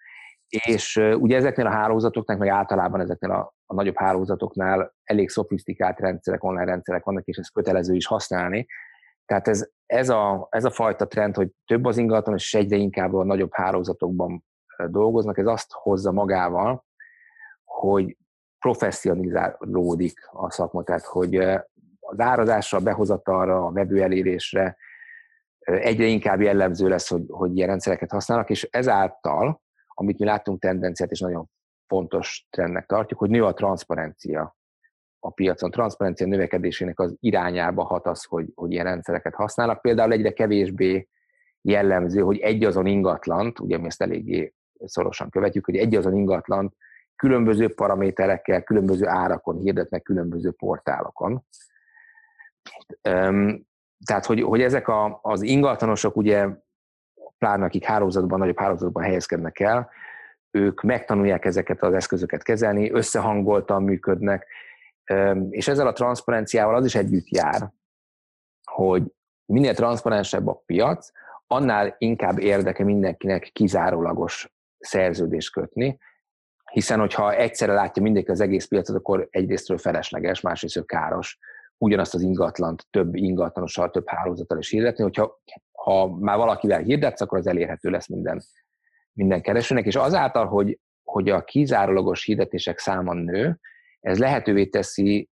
[0.48, 6.44] és ugye ezeknél a hálózatoknak, meg általában ezeknél a, a nagyobb hálózatoknál elég szofisztikált rendszerek,
[6.44, 8.68] online rendszerek vannak, és ezt kötelező is használni,
[9.26, 13.14] tehát ez, ez, a, ez a fajta trend, hogy több az ingatlan, és egyre inkább
[13.14, 14.46] a nagyobb hálózatokban
[14.88, 16.86] dolgoznak, ez azt hozza magával,
[17.64, 18.18] hogy
[18.60, 21.36] professzionalizálódik a szakma, tehát hogy
[22.00, 24.78] az árazásra, a behozatalra, a vevő elérésre
[25.60, 31.12] egyre inkább jellemző lesz, hogy, hogy ilyen rendszereket használnak, és ezáltal, amit mi láttunk tendenciát,
[31.12, 31.50] és nagyon
[31.88, 34.56] fontos trendnek tartjuk, hogy nő a transzparencia
[35.26, 39.82] a piacon transzparencia növekedésének az irányába hat az, hogy, hogy ilyen rendszereket használnak.
[39.82, 41.08] Például egyre kevésbé
[41.62, 44.54] jellemző, hogy egy azon ingatlant, ugye mi ezt eléggé
[44.86, 46.74] szorosan követjük, hogy egy azon ingatlant
[47.16, 51.46] különböző paraméterekkel, különböző árakon hirdetnek különböző portálokon.
[54.06, 56.48] Tehát, hogy, hogy ezek a, az ingatlanosok ugye,
[57.38, 59.90] pláne akik hálózatban, nagyobb hálózatban helyezkednek el,
[60.52, 64.48] ők megtanulják ezeket az eszközöket kezelni, összehangoltan működnek,
[65.50, 67.72] és ezzel a transzparenciával az is együtt jár,
[68.72, 69.04] hogy
[69.46, 71.12] minél transzparensebb a piac,
[71.48, 75.98] annál inkább érdeke mindenkinek kizárólagos szerződést kötni,
[76.72, 81.40] hiszen hogyha egyszerre látja mindenki az egész piacot, akkor egyrésztről felesleges, másrészt káros
[81.78, 85.42] ugyanazt az ingatlant több ingatlanossal, több hálózattal is hirdetni, hogyha
[85.72, 88.44] ha már valakivel hirdetsz, akkor az elérhető lesz minden,
[89.14, 93.60] minden keresőnek, és azáltal, hogy, hogy a kizárólagos hirdetések száma nő,
[94.06, 95.30] ez lehetővé teszi,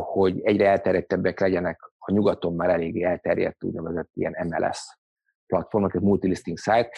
[0.00, 4.98] hogy egyre elterjedtebbek legyenek a nyugaton már eléggé elterjedt úgynevezett ilyen MLS
[5.46, 6.88] platformok, egy multilisting site,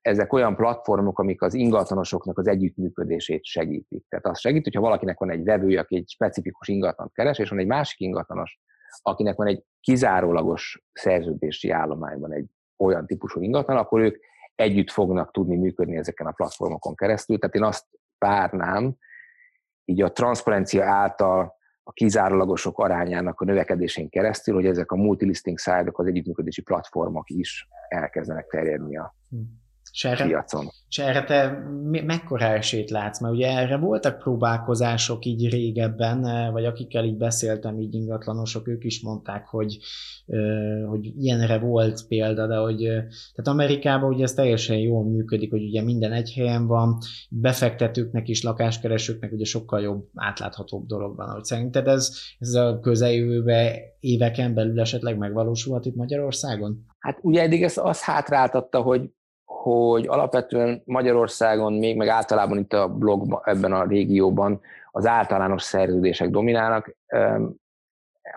[0.00, 4.04] ezek olyan platformok, amik az ingatlanosoknak az együttműködését segítik.
[4.08, 7.58] Tehát az segít, hogyha valakinek van egy vevője, aki egy specifikus ingatlant keres, és van
[7.58, 8.60] egy másik ingatlanos,
[9.02, 14.16] akinek van egy kizárólagos szerződési állományban egy olyan típusú ingatlan, akkor ők
[14.54, 17.38] együtt fognak tudni működni ezeken a platformokon keresztül.
[17.38, 17.86] Tehát én azt
[18.18, 18.96] várnám,
[19.86, 25.98] így a transzparencia által a kizárólagosok arányának a növekedésén keresztül, hogy ezek a multilisting szájdok,
[25.98, 29.36] az együttműködési platformok is elkezdenek terjedni a hm.
[29.96, 30.68] És erre, piacon.
[30.88, 31.68] És erre te
[32.06, 33.20] mekkora esélyt látsz?
[33.20, 38.84] Mert ugye erre voltak próbálkozások így régebben, eh, vagy akikkel így beszéltem, így ingatlanosok, ők
[38.84, 39.78] is mondták, hogy,
[40.26, 42.94] eh, hogy ilyenre volt példa, de hogy eh,
[43.34, 46.98] tehát Amerikában ugye ez teljesen jól működik, hogy ugye minden egy helyen van,
[47.30, 51.28] befektetőknek is, lakáskeresőknek ugye sokkal jobb, átláthatóbb dolog van.
[51.28, 56.84] Hogy szerinted ez, ez a közeljövőben éveken belül esetleg megvalósulhat itt Magyarországon?
[56.98, 59.10] Hát ugye eddig ezt azt hátráltatta, hogy
[59.66, 66.30] hogy alapvetően Magyarországon még, meg általában itt a blogban, ebben a régióban az általános szerződések
[66.30, 66.96] dominálnak,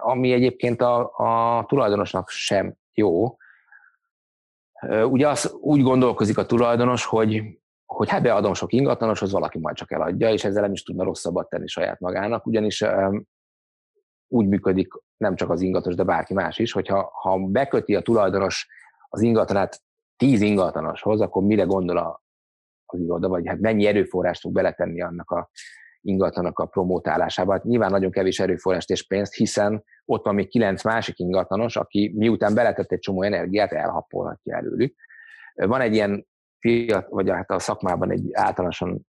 [0.01, 3.37] ami egyébként a, a tulajdonosnak sem jó.
[5.03, 7.41] Ugye az úgy gondolkozik a tulajdonos, hogy,
[7.85, 11.49] hogy hát beadom sok ingatlanoshoz, valaki majd csak eladja, és ezzel nem is tudna rosszabbat
[11.49, 12.83] tenni saját magának, ugyanis
[14.27, 18.67] úgy működik nem csak az ingatos, de bárki más is, hogyha ha beköti a tulajdonos
[19.09, 19.81] az ingatlanát
[20.19, 22.23] tíz ingatlanoshoz, akkor mire gondol a,
[22.85, 25.49] az iroda, vagy hát mennyi erőforrást fog beletenni annak a
[26.01, 27.51] ingatlanak a promótálásába.
[27.51, 32.13] Hát nyilván nagyon kevés erőforrást és pénzt, hiszen ott van még kilenc másik ingatlanos, aki
[32.15, 34.95] miután beletett egy csomó energiát, elhappolhatja előlük.
[35.53, 36.27] Van egy ilyen
[36.59, 39.07] fiat, vagy hát a szakmában egy általánosan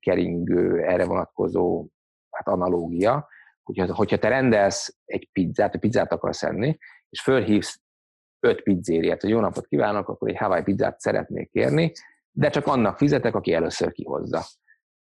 [0.00, 1.88] keringő, erre vonatkozó
[2.30, 3.28] hát analógia,
[3.62, 6.78] hogyha, hogyha te rendelsz egy pizzát, a pizzát akarsz enni,
[7.08, 7.80] és fölhívsz
[8.40, 11.92] öt pizzériát, hogy jó napot kívánok, akkor egy Hawaii pizzát szeretnék kérni,
[12.30, 14.42] de csak annak fizetek, aki először kihozza.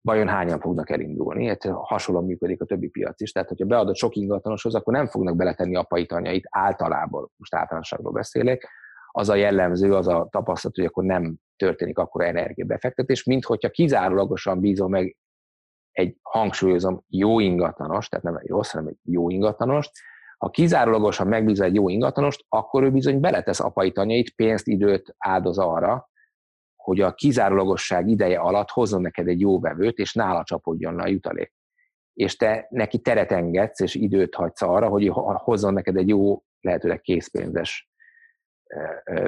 [0.01, 1.47] Vajon hányan fognak elindulni?
[1.47, 3.31] Hát hasonlóan működik a többi piac is.
[3.31, 8.69] Tehát, hogyha beadott sok ingatlanoshoz, akkor nem fognak beletenni apai anyait általában, most általánosságról beszélek,
[9.11, 14.59] az a jellemző, az a tapasztalat, hogy akkor nem történik akkor energiabefektetés, mint hogyha kizárólagosan
[14.59, 15.17] bízom meg
[15.91, 19.91] egy, hangsúlyozom, jó ingatlanos, tehát nem egy rossz, hanem egy jó ingatlanost,
[20.45, 25.57] ha kizárólagosan megbíz egy jó ingatlanost, akkor ő bizony beletesz apai tanyait, pénzt, időt áldoz
[25.57, 26.09] arra,
[26.75, 31.53] hogy a kizárólagosság ideje alatt hozzon neked egy jó vevőt, és nála csapodjon a jutalék.
[32.13, 37.01] És te neki teret engedsz, és időt hagysz arra, hogy hozzon neked egy jó, lehetőleg
[37.01, 37.89] készpénzes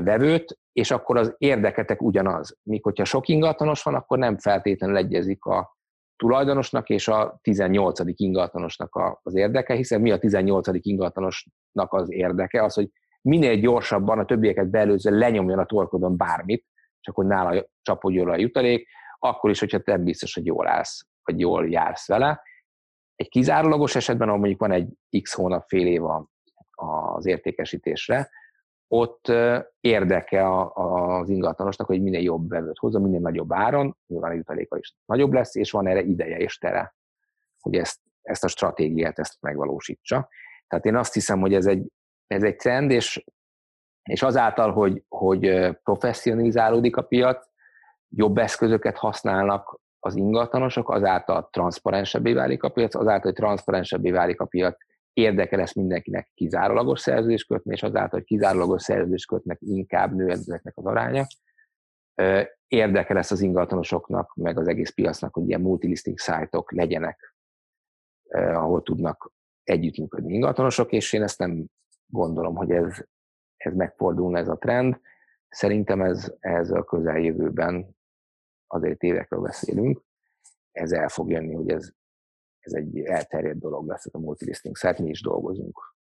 [0.03, 2.58] vevőt, és akkor az érdeketek ugyanaz.
[2.63, 5.76] Míg hogyha sok ingatlanos van, akkor nem feltétlenül egyezik a
[6.17, 7.99] tulajdonosnak és a 18.
[8.03, 10.67] ingatlanosnak az érdeke, hiszen mi a 18.
[10.71, 12.63] ingatlanosnak az érdeke?
[12.63, 12.89] Az, hogy
[13.21, 16.65] minél gyorsabban a többieket belőző lenyomjon a torkodon bármit,
[16.99, 18.88] csak hogy nála csapodjon a jutalék,
[19.19, 22.41] akkor is, hogyha nem biztos, hogy jól állsz, vagy jól jársz vele.
[23.15, 24.89] Egy kizárólagos esetben, ahol mondjuk van egy
[25.21, 26.01] x hónap, fél év
[26.75, 28.30] az értékesítésre,
[28.88, 29.32] ott
[29.80, 34.95] érdeke az ingatlanosnak, hogy minél jobb vevőt hozza, minél nagyobb áron, nyilván a jutaléka is
[35.06, 36.95] nagyobb lesz, és van erre ideje és tere,
[37.60, 40.30] hogy ezt, ezt a stratégiát ezt megvalósítsa.
[40.67, 41.88] Tehát én azt hiszem, hogy ez egy,
[42.28, 43.23] ez egy trend, és,
[44.04, 47.47] és azáltal, hogy, hogy professzionalizálódik a piac,
[48.10, 54.45] jobb eszközöket használnak az ingatlanosok, azáltal transzparensebbé válik a piac, azáltal, hogy transzparensebbé válik a
[54.45, 54.78] piac,
[55.17, 60.77] érdeke lesz mindenkinek kizárólagos szerződés kötni, és azáltal, hogy kizárólagos szerződés kötnek, inkább nő ezeknek
[60.77, 61.27] az aránya.
[62.67, 67.36] Érdeke lesz az ingatlanosoknak, meg az egész piacnak, hogy ilyen multilisting szájtok legyenek,
[68.34, 69.32] ahol tudnak
[69.63, 71.65] együttműködni ingatlanosok, és én ezt nem
[72.06, 73.03] gondolom, hogy ez,
[73.58, 74.99] ez megfordulna ez a trend.
[75.49, 77.95] Szerintem ez, ez a közeljövőben
[78.67, 80.01] azért évekről beszélünk.
[80.71, 81.91] ez el fog jönni, hogy ez,
[82.67, 85.95] ez egy elterjedt dolog lesz, a multilisting, szóval mi is dolgozunk.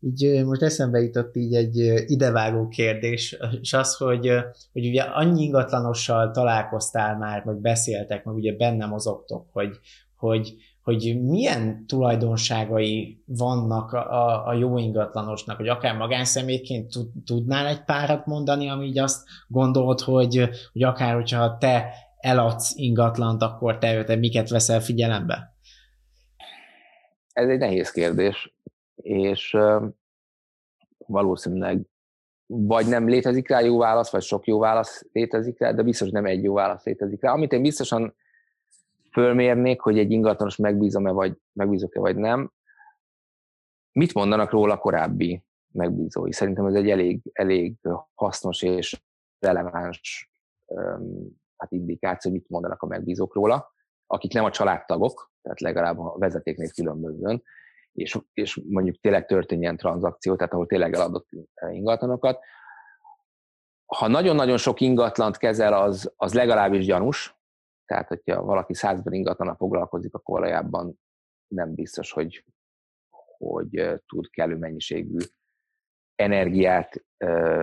[0.00, 1.76] Így most eszembe jutott így egy
[2.06, 4.30] idevágó kérdés, és az, hogy,
[4.72, 9.78] hogy ugye annyi ingatlanossal találkoztál már, vagy beszéltek, meg ugye benne mozogtok, hogy,
[10.16, 16.92] hogy, hogy milyen tulajdonságai vannak a, a jó ingatlanosnak, hogy akár magánszemélyként
[17.24, 23.42] tudnál egy párat mondani, ami így azt gondolod, hogy, hogy akár hogyha te eladsz ingatlant,
[23.42, 25.56] akkor te, te miket veszel figyelembe?
[27.38, 28.54] Ez egy nehéz kérdés,
[28.96, 29.56] és
[30.96, 31.80] valószínűleg
[32.46, 36.24] vagy nem létezik rá jó válasz, vagy sok jó válasz létezik rá, de biztos nem
[36.24, 37.32] egy jó válasz létezik rá.
[37.32, 38.14] Amit én biztosan
[39.12, 42.52] fölmérnék, hogy egy ingatlanos megbízom-e, vagy megbízok-e, vagy nem.
[43.92, 46.32] Mit mondanak róla korábbi megbízói?
[46.32, 47.76] Szerintem ez egy elég, elég
[48.14, 49.02] hasznos és
[49.38, 50.30] releváns
[51.56, 53.74] hát indikáció, hogy mit mondanak a megbízók róla,
[54.06, 57.42] akik nem a családtagok, tehát legalább a vezetéknél különbözőn,
[57.92, 61.28] és, és mondjuk tényleg történjen tranzakció, tehát ahol tényleg eladott
[61.70, 62.44] ingatlanokat.
[63.86, 67.36] Ha nagyon-nagyon sok ingatlant kezel, az, az legalábbis gyanús,
[67.84, 71.00] tehát, hogyha valaki százban ingatlan foglalkozik, akkor valójában
[71.46, 72.44] nem biztos, hogy,
[73.38, 75.18] hogy tud kellő mennyiségű
[76.14, 77.04] energiát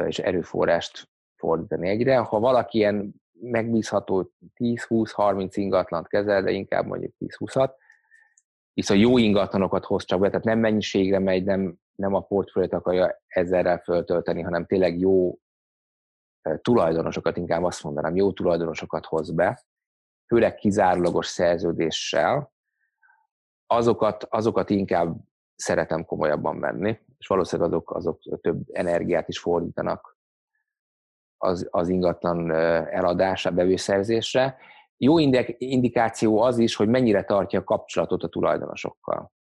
[0.08, 2.17] és erőforrást fordítani egyre.
[2.17, 7.71] Ha valaki ilyen megbízható 10-20-30 ingatlant kezel, de inkább mondjuk 10-20-at,
[8.74, 13.21] viszont jó ingatlanokat hoz csak be, tehát nem mennyiségre megy, nem, nem a portfóliót akarja
[13.28, 15.39] ezerrel föltölteni, hanem tényleg jó
[16.62, 19.65] tulajdonosokat, inkább azt mondanám, jó tulajdonosokat hoz be,
[20.28, 22.54] főleg kizárólagos szerződéssel,
[23.67, 25.17] azokat, azokat inkább
[25.56, 30.14] szeretem komolyabban venni, és valószínűleg azok, azok több energiát is fordítanak
[31.45, 32.51] az, az ingatlan
[32.86, 34.58] eladásra, bevőszerzésre.
[34.97, 35.17] Jó
[35.58, 39.34] indikáció az is, hogy mennyire tartja a kapcsolatot a tulajdonosokkal.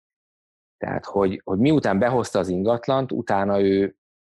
[0.77, 3.95] Tehát, hogy, hogy miután behozta az ingatlant, utána ő,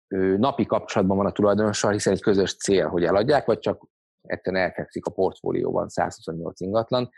[0.08, 3.86] ő napi kapcsolatban van a tulajdonossal, hiszen egy közös cél, hogy eladják, vagy csak
[4.20, 7.10] egyszerűen elfekszik a portfólióban 128 ingatlan.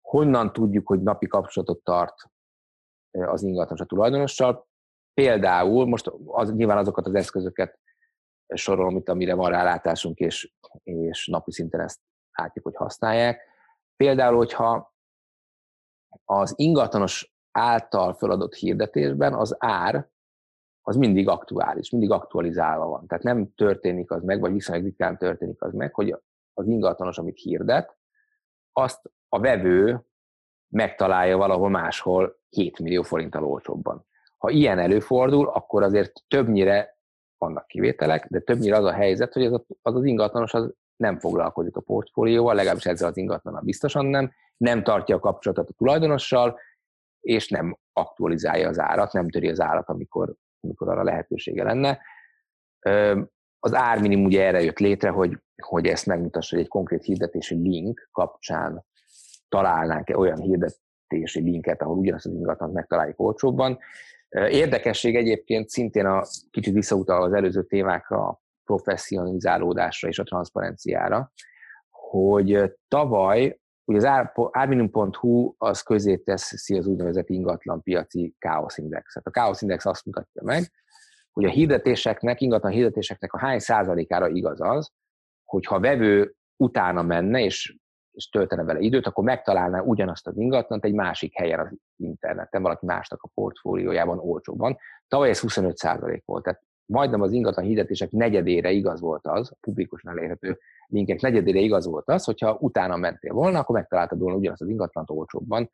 [0.00, 2.14] Honnan tudjuk, hogy napi kapcsolatot tart
[3.10, 4.68] az ingatlanos a tulajdonossal?
[5.14, 7.78] Például, most az, nyilván azokat az eszközöket
[8.54, 12.00] sorolom itt, amire van rálátásunk, és, és napi szinten ezt
[12.32, 13.40] látjuk, hogy használják.
[13.96, 14.94] Például, hogyha
[16.24, 20.08] az ingatlanos által feladott hirdetésben az ár
[20.82, 23.06] az mindig aktuális, mindig aktualizálva van.
[23.06, 26.16] Tehát nem történik az meg, vagy viszonylag ritkán történik az meg, hogy
[26.54, 27.96] az ingatlanos, amit hirdet,
[28.72, 30.06] azt a vevő
[30.68, 34.06] megtalálja valahol máshol 7 millió forinttal olcsóbban.
[34.38, 36.95] Ha ilyen előfordul, akkor azért többnyire
[37.38, 41.18] vannak kivételek, de többnyire az a helyzet, hogy az, a, az, az ingatlanos az nem
[41.18, 46.58] foglalkozik a portfólióval, legalábbis ezzel az ingatlannal biztosan nem, nem tartja a kapcsolatot a tulajdonossal,
[47.20, 52.00] és nem aktualizálja az árat, nem töri az árat, amikor, amikor arra lehetősége lenne.
[53.58, 58.08] Az árminimum ugye erre jött létre, hogy, hogy ezt megmutassa, hogy egy konkrét hirdetési link
[58.12, 58.84] kapcsán
[59.48, 63.78] találnánk-e olyan hirdetési linket, ahol ugyanazt az ingatlant megtaláljuk olcsóbban.
[64.28, 71.32] Érdekesség egyébként szintén a kicsit visszautal az előző témákra, a professzionalizálódásra és a transzparenciára,
[71.90, 79.26] hogy tavaly ugye az árminum.hu az közé teszi az úgynevezett ingatlan piaci káoszindexet.
[79.26, 80.70] A káoszindex azt mutatja meg,
[81.32, 84.92] hogy a hirdetéseknek, ingatlan hirdetéseknek a hány százalékára igaz az,
[85.44, 87.76] hogy ha a vevő utána menne, és,
[88.16, 92.86] és töltene vele időt, akkor megtalálná ugyanazt az ingatlant egy másik helyen az interneten, valaki
[92.86, 94.76] másnak a portfóliójában olcsóban.
[95.08, 99.56] Tavaly ez 25 százalék volt, tehát majdnem az ingatlan hirdetések negyedére igaz volt az, a
[99.60, 104.62] publikusan elérhető linkek negyedére igaz volt az, hogyha utána mentél volna, akkor megtaláltad volna ugyanazt
[104.62, 105.70] az ingatlant olcsóbban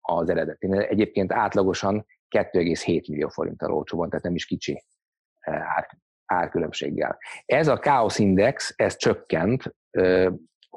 [0.00, 0.74] az eredetén.
[0.74, 4.84] Egyébként átlagosan 2,7 millió forinttal olcsóban, tehát nem is kicsi
[5.46, 5.86] ár,
[6.24, 7.18] árkülönbséggel.
[7.46, 9.74] Ez a Chaos Index, ez csökkent,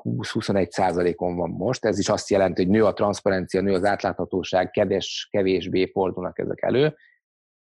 [0.04, 4.70] 20-21 százalékon van most, ez is azt jelenti, hogy nő a transzparencia, nő az átláthatóság,
[4.70, 6.96] kevés, kevésbé fordulnak ezek elő.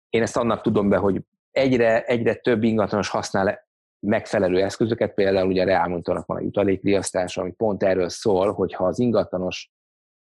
[0.09, 1.21] Én ezt annak tudom be, hogy
[1.51, 3.65] egyre, egyre több ingatlanos használ
[3.99, 8.85] megfelelő eszközöket, például ugye a Reálmontónak van a jutalékriasztás, ami pont erről szól, hogy ha
[8.85, 9.71] az ingatlanos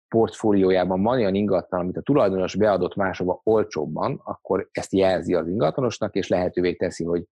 [0.09, 6.15] portfóliójában van olyan ingatlan, amit a tulajdonos beadott máshova olcsóbban, akkor ezt jelzi az ingatlanosnak,
[6.15, 7.25] és lehetővé teszi, hogy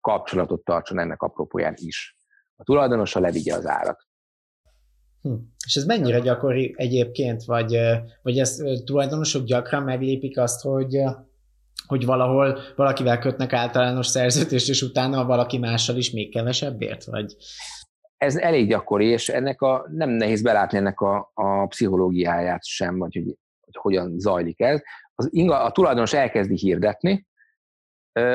[0.00, 2.16] kapcsolatot tartson ennek apropóján is.
[2.56, 4.06] A tulajdonosa levigye az árat.
[5.22, 5.32] Hm.
[5.66, 7.78] És ez mennyire gyakori egyébként, vagy,
[8.22, 11.02] vagy ezt tulajdonosok gyakran meglépik azt, hogy
[11.86, 17.36] hogy valahol valakivel kötnek általános szerződést, és utána valaki mással is még kevesebbért, vagy?
[18.22, 23.14] ez elég gyakori, és ennek a, nem nehéz belátni ennek a, a pszichológiáját sem, vagy
[23.14, 24.80] hogy, hogy hogyan zajlik ez.
[25.14, 27.26] Az inga, a tulajdonos elkezdi hirdetni,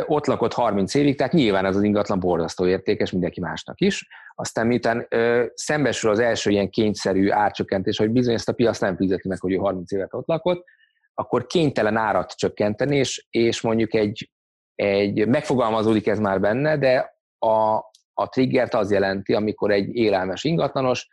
[0.06, 4.08] ott lakott 30 évig, tehát nyilván ez az ingatlan borzasztó értékes mindenki másnak is.
[4.36, 5.08] Aztán miután
[5.54, 9.52] szembesül az első ilyen kényszerű árcsökkentés, hogy bizony ezt a piac nem fizeti meg, hogy
[9.52, 10.66] ő 30 évet ott lakott,
[11.14, 14.32] akkor kénytelen árat csökkenteni, és, és mondjuk egy,
[14.76, 17.76] egy, megfogalmazódik ez már benne, de a,
[18.14, 21.08] a triggert az jelenti, amikor egy élelmes ingatlanos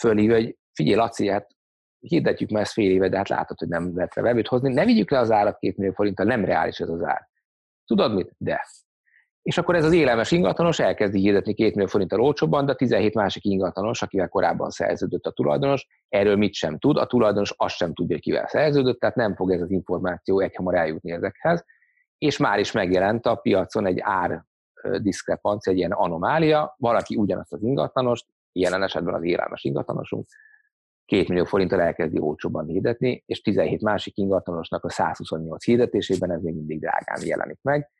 [0.00, 1.46] fölhív, hogy figyelj Laci, hát
[2.00, 5.10] hirdetjük már ezt fél éve, de hát látod, hogy nem lehet vevőt hozni, ne vigyük
[5.10, 7.28] le az árat két millió forinttal, nem reális ez az ár.
[7.86, 8.32] Tudod mit?
[8.38, 8.66] De.
[9.42, 13.14] És akkor ez az élelmes ingatlanos elkezdi hirdetni két millió forinttal olcsóbban, de a 17
[13.14, 17.94] másik ingatlanos, akivel korábban szerződött a tulajdonos, erről mit sem tud, a tulajdonos azt sem
[17.94, 21.64] tudja, kivel szerződött, tehát nem fog ez az információ egyhamar eljutni ezekhez,
[22.18, 24.44] és már is megjelent a piacon egy ár
[24.98, 30.26] diszkrepancia, egy ilyen anomália, valaki ugyanazt az ingatlanost, jelen esetben az élelmes ingatlanosunk,
[31.06, 36.54] két millió forinttal elkezdi olcsóban hirdetni, és 17 másik ingatlanosnak a 128 hirdetésében ez még
[36.54, 37.90] mindig drágán jelenik meg.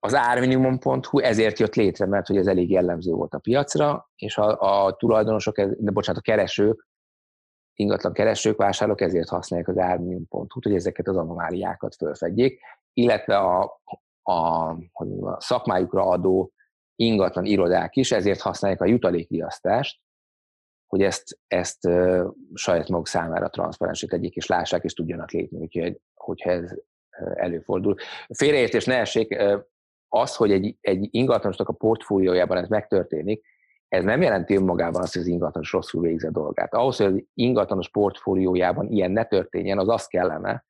[0.00, 4.86] Az árminimum.hu ezért jött létre, mert hogy ez elég jellemző volt a piacra, és a,
[4.86, 6.88] a tulajdonosok, de bocsánat, a keresők,
[7.74, 12.60] ingatlan keresők, vásárlók ezért használják az árminimum.hu-t, hogy ezeket az anomáliákat fölfedjék,
[12.92, 13.80] illetve a,
[14.22, 16.52] a, hogy a szakmájukra adó
[16.94, 20.00] ingatlan irodák is ezért használják a jutalékriasztást,
[20.86, 21.88] hogy ezt, ezt
[22.54, 26.74] saját maguk számára transzparensé tegyék, és lássák, és tudjanak lépni, úgyhogy, hogyha ez
[27.34, 27.94] előfordul.
[28.28, 29.36] Félreértés ne essék,
[30.08, 33.44] az, hogy egy, egy ingatlanosnak a portfóliójában ez megtörténik,
[33.88, 36.74] ez nem jelenti önmagában azt, hogy az ingatlanos rosszul végzi dolgát.
[36.74, 40.64] Ahhoz, hogy az ingatlanos portfóliójában ilyen ne történjen, az azt kellene,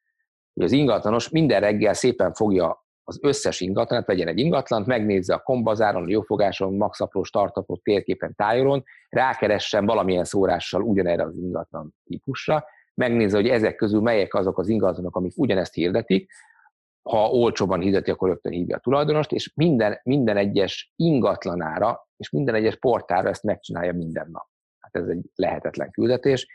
[0.54, 5.38] hogy az ingatlanos minden reggel szépen fogja az összes ingatlanat, vegyen egy ingatlant, megnézze a
[5.38, 13.36] kombazáron, a jófogáson, maxapró, startupot, térképen, tájolon, rákeressen valamilyen szórással ugyanerre az ingatlan típusra, megnézze,
[13.36, 16.30] hogy ezek közül melyek azok az ingatlanok, amik ugyanezt hirdetik,
[17.02, 22.54] ha olcsóban hirdeti, akkor rögtön hívja a tulajdonost, és minden, minden egyes ingatlanára és minden
[22.54, 24.46] egyes portára ezt megcsinálja minden nap.
[24.80, 26.46] Hát ez egy lehetetlen küldetés,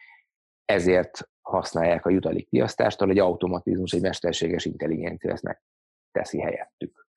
[0.66, 5.62] ezért használják a jutalékpiasztást, ahol egy automatizmus, egy mesterséges intelligencia ezt meg
[6.12, 7.08] teszi helyettük.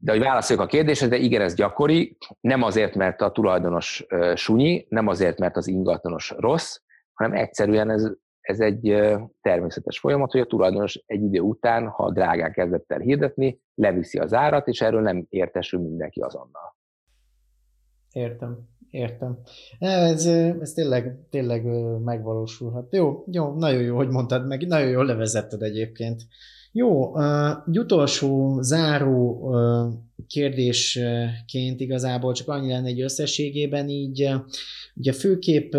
[0.00, 4.86] De hogy válaszoljuk a kérdésre, de igen, ez gyakori, nem azért, mert a tulajdonos sunyi,
[4.88, 6.76] nem azért, mert az ingatlanos rossz,
[7.12, 8.96] hanem egyszerűen ez, ez egy
[9.40, 14.34] természetes folyamat, hogy a tulajdonos egy idő után, ha drágán kezdett el hirdetni, leviszi az
[14.34, 16.76] árat, és erről nem értesül mindenki azonnal.
[18.12, 18.58] Értem,
[18.90, 19.38] értem.
[19.78, 20.26] Ez,
[20.60, 21.64] ez tényleg, tényleg
[22.04, 22.94] megvalósulhat.
[22.94, 26.22] Jó, jó, nagyon jó, hogy mondtad meg, nagyon jól levezetted egyébként.
[26.72, 29.50] Jó, uh, utolsó záró
[30.26, 34.28] kérdésként igazából csak annyi lenne egy összességében így,
[34.94, 35.74] ugye főképp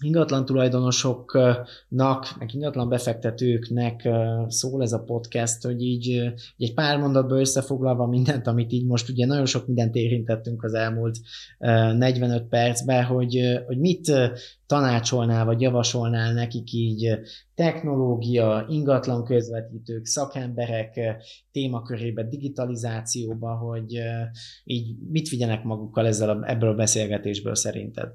[0.00, 4.08] ingatlan tulajdonosoknak, meg ingatlan befektetőknek
[4.48, 9.26] szól ez a podcast, hogy így egy pár mondatban összefoglalva mindent, amit így most ugye
[9.26, 11.18] nagyon sok mindent érintettünk az elmúlt
[11.58, 14.12] 45 percben, hogy, hogy mit
[14.66, 17.18] tanácsolnál, vagy javasolnál nekik így
[17.54, 21.00] technológia, ingatlan közvetítők, szakemberek
[21.52, 24.00] témakörébe, digitalizációba, hogy
[24.64, 28.08] így mit vigyenek magukkal ezzel a, ebből a beszélgetésből szerinted?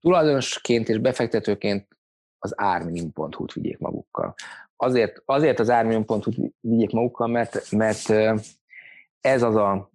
[0.00, 1.88] Tulajdonosként és befektetőként
[2.38, 4.34] az árminimum.hu-t vigyék magukkal.
[4.76, 8.08] Azért, azért az árminimum.hu-t vigyék magukkal, mert, mert
[9.20, 9.90] ez az a,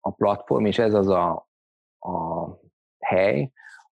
[0.00, 1.48] a platform, és ez az a,
[1.98, 2.46] a
[2.98, 3.52] hely,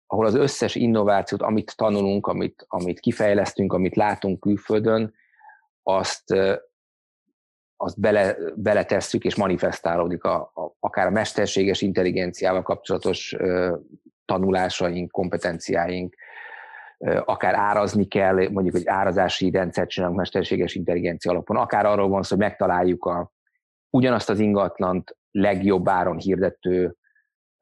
[0.08, 5.14] ahol az összes innovációt, amit tanulunk, amit, amit kifejlesztünk, amit látunk külföldön,
[5.84, 6.24] azt,
[7.78, 13.36] azt bele, beletesszük, és manifestálódik a, a, akár a mesterséges intelligenciával kapcsolatos
[14.34, 16.16] tanulásaink, kompetenciáink,
[17.26, 22.36] akár árazni kell, mondjuk egy árazási rendszert csinálunk mesterséges intelligencia alapon, akár arról van szó,
[22.36, 23.32] hogy megtaláljuk a,
[23.90, 26.96] ugyanazt az ingatlant legjobb áron hirdető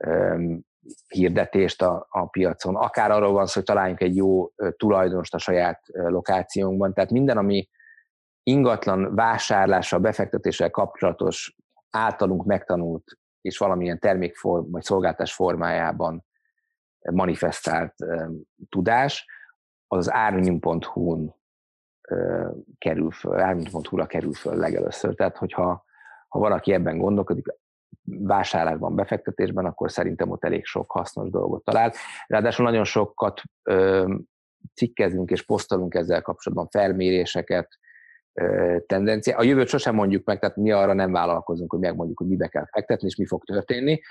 [0.07, 0.61] um,
[1.07, 5.81] hirdetést a, a piacon, akár arról van szó, hogy találjunk egy jó tulajdonost a saját
[5.91, 7.69] lokációnkban, tehát minden, ami
[8.43, 11.55] ingatlan vásárlással, befektetéssel kapcsolatos
[11.89, 13.03] általunk megtanult
[13.41, 16.25] és valamilyen termékform vagy szolgáltás formájában
[17.11, 17.93] manifestált
[18.69, 19.25] tudás,
[19.87, 21.35] az az árminimum.hu-n
[22.77, 25.15] kerül föl, árminimum.hu-ra kerül föl legelőször.
[25.15, 25.85] Tehát, hogyha
[26.27, 27.45] ha valaki ebben gondolkodik,
[28.03, 31.93] vásárlásban, befektetésben, akkor szerintem ott elég sok hasznos dolgot talál.
[32.27, 34.13] Ráadásul nagyon sokat ö,
[34.75, 37.79] cikkezünk és posztolunk ezzel kapcsolatban felméréseket,
[38.85, 39.37] tendencia.
[39.37, 42.65] A jövőt sosem mondjuk meg, tehát mi arra nem vállalkozunk, hogy megmondjuk, hogy mibe kell
[42.71, 44.01] fektetni, és mi fog történni.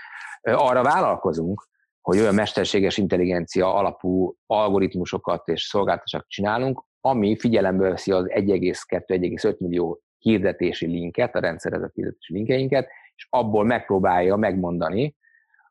[0.41, 1.69] Arra vállalkozunk,
[2.01, 10.03] hogy olyan mesterséges intelligencia alapú algoritmusokat és szolgáltatásokat csinálunk, ami figyelembe veszi az 1,2-1,5 millió
[10.19, 15.17] hirdetési linket, a rendszerezett hirdetési linkeinket, és abból megpróbálja megmondani,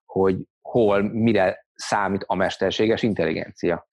[0.05, 3.87] hogy hol, mire számít a mesterséges intelligencia.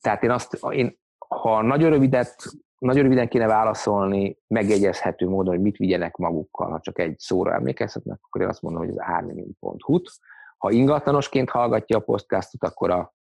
[0.00, 2.34] Tehát én azt, én, ha nagyon rövidet,
[2.78, 8.18] nagyon röviden kéne válaszolni, megjegyezhető módon, hogy mit vigyenek magukkal, ha csak egy szóra emlékezhetnek,
[8.22, 10.10] akkor én azt mondom, hogy az árnyamin.hu-t.
[10.58, 13.14] Ha ingatlanosként hallgatja a podcastot, akkor a,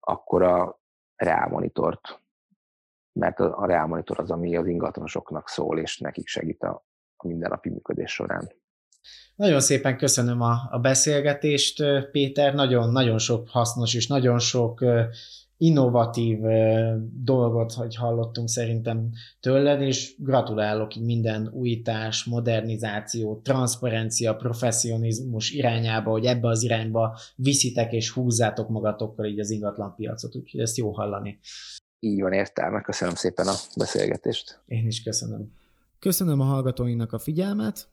[0.00, 0.80] akkor a
[1.16, 2.22] Real Monitort,
[3.12, 6.84] mert a Real Monitor az, ami az ingatlanosoknak szól, és nekik segít a,
[7.16, 8.52] a mindennapi működés során.
[9.34, 14.84] Nagyon szépen köszönöm a, a beszélgetést, Péter, nagyon-nagyon sok hasznos és nagyon sok
[15.60, 16.38] innovatív
[17.24, 26.48] dolgot, hogy hallottunk szerintem tőled, és gratulálok minden újítás, modernizáció, transzparencia, professzionizmus irányába, hogy ebbe
[26.48, 31.38] az irányba viszitek és húzzátok magatokkal így az ingatlan piacot, úgyhogy ezt jó hallani.
[31.98, 34.62] Így van értelme, köszönöm szépen a beszélgetést.
[34.66, 35.52] Én is köszönöm.
[35.98, 37.88] Köszönöm a hallgatóinknak a figyelmet,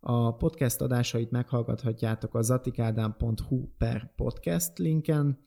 [0.00, 5.38] a podcast adásait meghallgathatjátok a zatikádám.hu per podcast linken,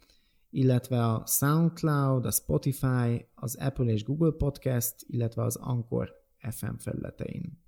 [0.55, 6.11] illetve a SoundCloud, a Spotify, az Apple és Google Podcast, illetve az Anchor
[6.49, 7.63] FM felületein.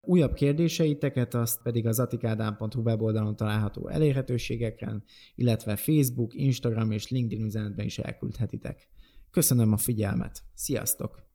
[0.00, 5.04] Újabb kérdéseiteket azt pedig az atikádám.hu weboldalon található elérhetőségeken,
[5.34, 8.88] illetve Facebook, Instagram és LinkedIn üzenetben is elküldhetitek.
[9.30, 10.42] Köszönöm a figyelmet.
[10.54, 11.27] Sziasztok!